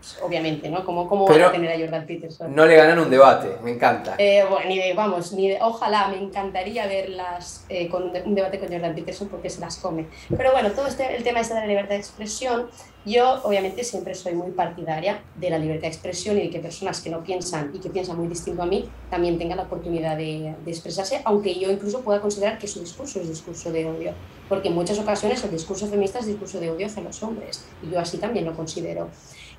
[0.01, 0.83] pues, obviamente, ¿no?
[0.83, 2.55] ¿Cómo, cómo van a tener a Jordan Peterson?
[2.55, 4.15] No le ganan un debate, me encanta.
[4.17, 8.57] Eh, bueno, ni de, vamos, ni de, ojalá, me encantaría verlas eh, con un, debate
[8.57, 10.07] con Jordan Peterson porque se las come.
[10.35, 12.67] Pero bueno, todo este, el tema este de la libertad de expresión,
[13.05, 17.01] yo obviamente siempre soy muy partidaria de la libertad de expresión y de que personas
[17.01, 20.53] que no piensan y que piensan muy distinto a mí también tengan la oportunidad de,
[20.67, 24.13] expresarse, aunque yo incluso pueda considerar que su discurso es discurso de odio,
[24.47, 27.91] porque en muchas ocasiones el discurso feminista es discurso de odio hacia los hombres y
[27.91, 29.09] yo así también lo considero.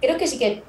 [0.01, 0.63] Creo que sí que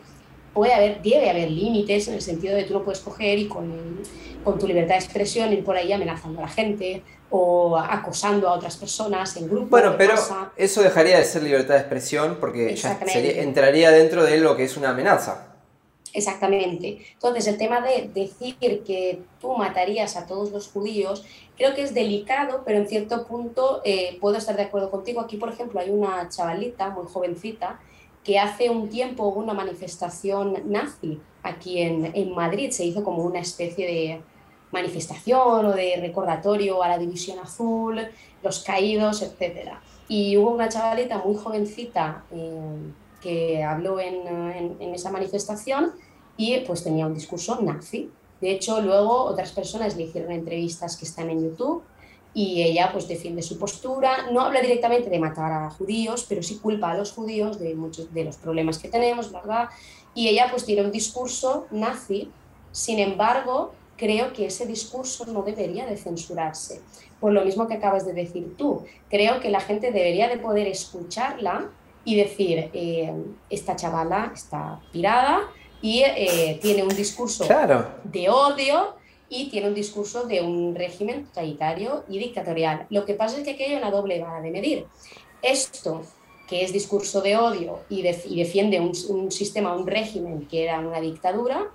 [0.53, 3.99] puede haber, debe haber límites en el sentido de tú no puedes coger y con,
[4.43, 7.03] con, tu libertad de expresión ir por ahí amenazando a la gente
[7.35, 9.65] o acosando a otras personas en grupo.
[9.71, 10.13] Bueno, pero
[10.55, 14.77] eso dejaría de ser libertad de expresión porque ya entraría dentro de lo que es
[14.77, 15.47] una amenaza.
[16.13, 16.99] Exactamente.
[17.13, 21.25] Entonces, el tema de decir que tú matarías a todos los judíos,
[21.57, 25.19] creo que es delicado, pero en cierto punto eh, puedo estar de acuerdo contigo.
[25.19, 27.79] Aquí, por ejemplo, hay una chavalita muy jovencita
[28.23, 33.23] que hace un tiempo hubo una manifestación nazi aquí en, en, Madrid, se hizo como
[33.23, 34.21] una especie de
[34.73, 38.01] manifestación o de recordatorio a la División Azul,
[38.41, 39.75] los caídos, etc.
[40.09, 45.93] Y hubo una chavalita muy jovencita eh, que habló en, esa manifestación
[46.35, 48.09] y pues tenía un discurso nazi.
[48.41, 51.83] De hecho, luego otras personas le hicieron entrevistas que están en YouTube
[52.33, 56.57] y ella pues defiende su postura, no habla directamente de matar a judíos, pero sí
[56.57, 59.69] culpa a los judíos de muchos de los problemas que tenemos, ¿verdad?
[60.15, 62.29] Y ella pues tiene un discurso nazi,
[62.71, 66.81] sin embargo, creo que ese discurso no debería de censurarse,
[67.19, 68.83] por lo mismo que acabas de decir tú.
[69.09, 71.69] Creo que la gente debería de poder escucharla
[72.05, 73.13] y decir, eh,
[73.49, 75.41] esta chavala está pirada
[75.81, 77.45] y eh, tiene un discurso
[78.03, 78.95] de odio
[79.29, 82.85] y tiene un discurso de un régimen totalitario y dictatorial.
[82.89, 84.85] Lo que pasa es que aquí hay una doble vara de medir.
[85.41, 86.03] Esto,
[86.47, 91.71] que es discurso de odio y, defiende un, sistema, un régimen que era una dictadura,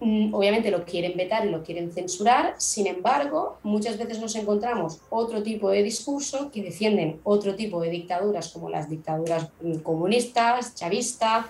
[0.00, 5.42] obviamente lo quieren vetar y lo quieren censurar, sin embargo, muchas veces nos encontramos otro
[5.42, 11.46] tipo de discurso que defienden otro tipo de dictaduras como las dictaduras mm, comunistas, chavistas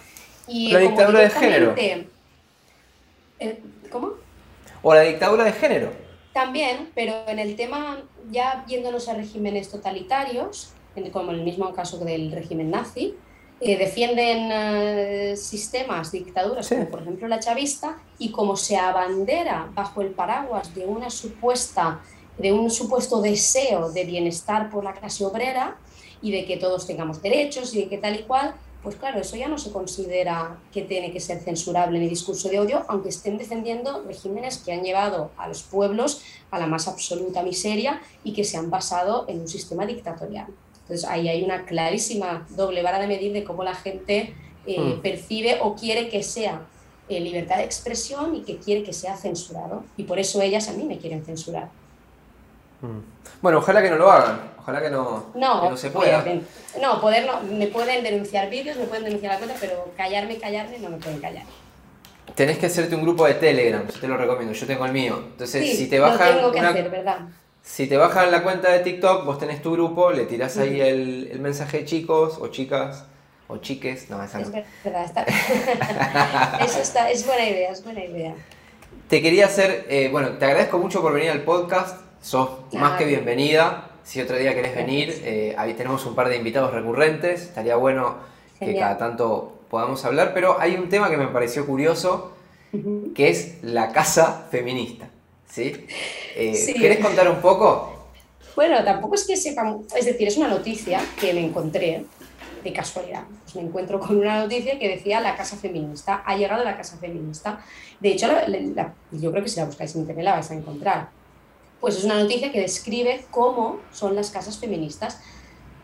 [0.46, 0.72] y...
[0.72, 1.74] La dictadura de género.
[1.76, 4.28] Eh, ¿Cómo?
[4.82, 5.90] o la dictadura de género.
[6.32, 7.98] También, pero en el tema,
[8.30, 10.72] ya viéndonos a regímenes totalitarios,
[11.12, 13.14] como en el mismo caso del régimen nazi,
[13.60, 20.00] eh, defienden eh, sistemas, dictaduras, como por ejemplo la chavista, y como se abandera bajo
[20.00, 22.00] el paraguas de una supuesta
[22.38, 25.76] de un supuesto deseo de bienestar por la clase obrera
[26.22, 29.36] y de que todos tengamos derechos y de que tal y cual, pues claro, eso
[29.36, 33.38] ya no se considera que tiene que ser censurable ni discurso de odio, aunque estén
[33.38, 38.44] defendiendo regímenes que han llevado a los pueblos a la más absoluta miseria y que
[38.44, 40.46] se han basado en un sistema dictatorial.
[40.88, 44.34] Entonces ahí hay una clarísima doble vara de medir de cómo la gente
[44.66, 45.00] eh, Mm.
[45.00, 46.60] percibe o quiere que sea
[47.10, 49.84] eh, libertad de expresión y que quiere que sea censurado.
[49.96, 51.68] Y por eso ellas a mí me quieren censurar.
[52.82, 52.98] Mm.
[53.42, 54.40] Bueno, ojalá que no lo hagan.
[54.60, 56.22] Ojalá que no, No, que no se pueda.
[56.82, 60.78] no, poder no, me pueden denunciar vídeos, me pueden denunciar la cuenta, pero callarme, callarme,
[60.78, 61.44] no me pueden callar.
[62.34, 65.18] Tenés que hacerte un grupo de Telegram, yo te lo recomiendo, yo tengo el mío.
[65.32, 67.20] Entonces, Sí, si te lo bajan tengo que una- hacer, ¿verdad?
[67.68, 71.28] Si te bajan la cuenta de TikTok, vos tenés tu grupo, le tirás ahí el,
[71.30, 73.04] el mensaje chicos o chicas
[73.46, 74.62] o chiques, no, esa Es no.
[74.82, 75.24] verdad, está...
[76.64, 78.34] Eso está, es buena idea, es buena idea.
[79.08, 83.04] Te quería hacer, eh, bueno, te agradezco mucho por venir al podcast, sos más que
[83.04, 83.90] bienvenida.
[84.02, 88.16] Si otro día querés venir, eh, ahí tenemos un par de invitados recurrentes, estaría bueno
[88.58, 92.32] que cada tanto podamos hablar, pero hay un tema que me pareció curioso,
[93.14, 95.10] que es la casa feminista.
[95.50, 95.72] ¿Sí?
[96.36, 96.74] Eh, Sí.
[96.74, 97.94] ¿Querés contar un poco?
[98.56, 102.04] Bueno, tampoco es que sepa, es decir, es una noticia que me encontré
[102.64, 103.22] de casualidad.
[103.44, 106.96] Pues me encuentro con una noticia que decía la casa feminista, ha llegado la casa
[106.98, 107.64] feminista.
[108.00, 110.54] De hecho, la- la- yo creo que si la buscáis en internet la vais a
[110.54, 111.08] encontrar.
[111.80, 115.20] Pues es una noticia que describe cómo son las casas feministas.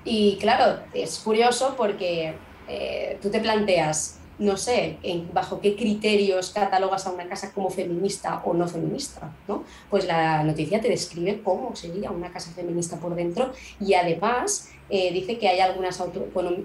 [0.05, 2.35] Y claro, es curioso porque
[2.69, 7.71] eh, tú te planteas, no sé, en- bajo qué criterios catalogas a una casa como
[7.71, 9.65] feminista o no feminista, ¿no?
[9.91, 15.13] Pues la noticia te describe cómo sería una casa feminista por dentro y además eh,
[15.13, 16.03] dice que hay algunas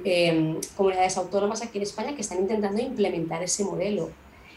[0.06, 4.10] eh, comunidades autónomas aquí en España que están intentando implementar ese modelo.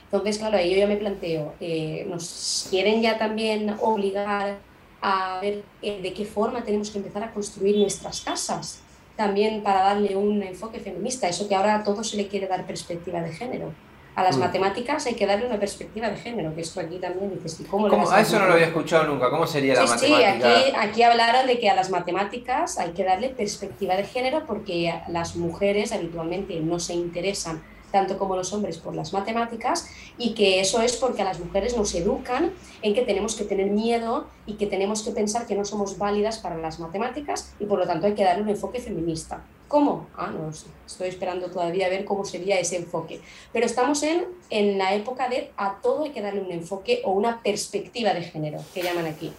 [0.04, 4.58] Entonces, claro, ahí yo ya me planteo, eh, ¿nos quieren ya también obligar
[5.00, 8.80] a ver eh, de qué forma tenemos que empezar a construir nuestras casas?
[9.26, 12.66] También para darle un enfoque feminista, eso que ahora a todo se le quiere dar
[12.66, 13.72] perspectiva de género.
[14.16, 14.40] A las Mm.
[14.40, 17.86] matemáticas hay que darle una perspectiva de género, que esto aquí también dices, ¿y cómo
[17.88, 18.02] ¿Cómo?
[18.02, 19.30] vas A eso no lo había escuchado nunca.
[19.30, 20.48] ¿Cómo sería la Sí, sí, matemática?
[20.58, 24.92] aquí, aquí hablaron de que a las matemáticas hay que darle perspectiva de género porque
[25.06, 27.62] las mujeres habitualmente no se interesan
[27.92, 29.88] tanto como los hombres por las matemáticas
[30.18, 33.70] y que eso es porque a las mujeres nos educan en que tenemos que tener
[33.70, 37.78] miedo y que tenemos que pensar que no somos válidas para las matemáticas y por
[37.78, 39.44] lo tanto hay que darle un enfoque feminista.
[39.68, 40.06] ¿Cómo?
[40.16, 40.66] Ah, no lo sé.
[40.86, 43.20] Estoy esperando todavía a ver cómo sería ese enfoque.
[43.52, 47.12] Pero estamos en, en la época de a todo hay que darle un enfoque o
[47.12, 49.32] una perspectiva de género, que llaman aquí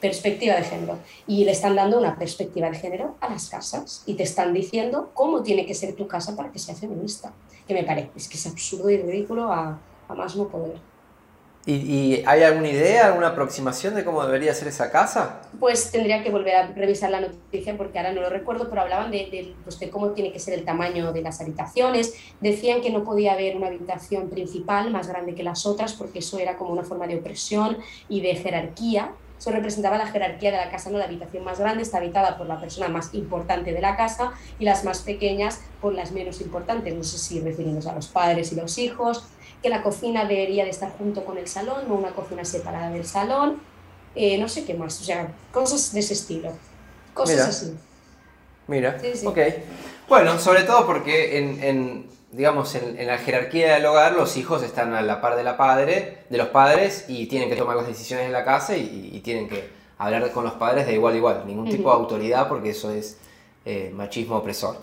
[0.00, 0.98] perspectiva de género.
[1.26, 5.10] Y le están dando una perspectiva de género a las casas y te están diciendo
[5.14, 7.32] cómo tiene que ser tu casa para que sea feminista.
[7.70, 10.74] Que me parece, es que es absurdo y ridículo a, a más no poder.
[11.64, 15.42] ¿Y, y hay alguna idea, alguna aproximación de cómo debería ser esa casa?
[15.60, 19.12] Pues tendría que volver a revisar la noticia porque ahora no lo recuerdo, pero hablaban
[19.12, 22.12] de, de, pues de cómo tiene que ser el tamaño de las habitaciones.
[22.40, 26.40] Decían que no podía haber una habitación principal más grande que las otras porque eso
[26.40, 29.12] era como una forma de opresión y de jerarquía.
[29.40, 30.98] Eso representaba la jerarquía de la casa, ¿no?
[30.98, 34.66] La habitación más grande está habitada por la persona más importante de la casa y
[34.66, 36.94] las más pequeñas por las menos importantes.
[36.94, 39.24] No sé si referimos a los padres y los hijos,
[39.62, 43.06] que la cocina debería de estar junto con el salón, no una cocina separada del
[43.06, 43.62] salón,
[44.14, 46.52] eh, no sé qué más, o sea, cosas de ese estilo,
[47.14, 47.46] cosas Mira.
[47.48, 47.76] así.
[48.66, 49.26] Mira, Sí, sí.
[49.26, 49.38] ok.
[50.06, 54.62] Bueno, sobre todo porque en, en, digamos, en, en la jerarquía del hogar los hijos
[54.62, 57.86] están a la par de, la padre, de los padres y tienen que tomar las
[57.86, 61.16] decisiones en la casa y, y tienen que hablar con los padres de igual a
[61.16, 61.42] igual.
[61.46, 63.18] Ningún tipo de autoridad porque eso es
[63.64, 64.78] eh, machismo opresor.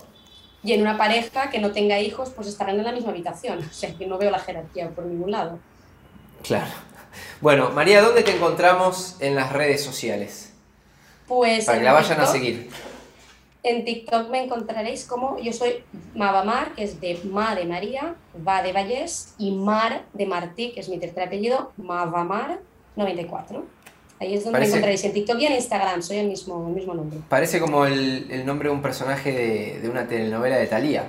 [0.62, 3.74] Y en una pareja que no tenga hijos, pues estarán en la misma habitación, o
[3.74, 5.58] sea, que no veo la jerarquía por ningún lado.
[6.42, 6.70] Claro.
[7.40, 10.52] Bueno, María, ¿dónde te encontramos en las redes sociales?
[11.26, 12.70] Pues Para que la vayan a seguir.
[13.68, 18.14] En TikTok me encontraréis como yo soy Mavamar, que es de Ma de María,
[18.46, 21.72] Va de Vallés, y Mar de Martí, que es mi tercer apellido,
[22.96, 23.62] Mavamar94.
[24.20, 26.74] Ahí es donde Parece- me encontraréis en TikTok y en Instagram, soy el mismo, el
[26.74, 27.20] mismo nombre.
[27.28, 31.04] Parece como el, el nombre de un personaje de, de una telenovela de Thalía.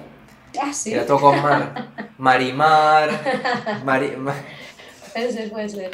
[0.62, 0.92] Ah, sí.
[0.92, 1.88] Que la tocó Mar,
[2.18, 3.10] Marimar,
[3.86, 4.36] Mari- Ma-
[5.14, 5.92] Puede ser, puede ser.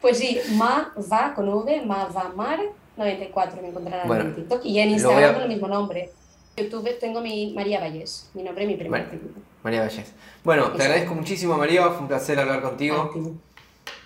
[0.00, 2.58] Pues sí, ma va con V, ma va mar
[2.96, 6.10] 94 me encontrarán Bueno, en TikTok y en Instagram a- con el mismo nombre.
[6.56, 9.22] YouTube tengo mi María Vallés, mi nombre y mi primer Bueno.
[9.62, 10.12] María Vallés.
[10.42, 11.88] Bueno, te agradezco muchísimo, María.
[11.90, 13.10] Fue un placer hablar A contigo.
[13.12, 13.20] ti.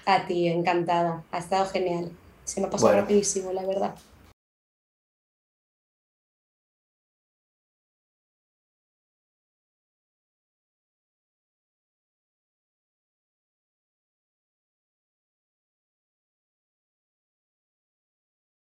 [0.06, 1.22] A ti, encantada.
[1.30, 2.10] Ha estado genial.
[2.44, 3.02] Se me ha pasado Bueno.
[3.02, 3.94] rapidísimo, la verdad.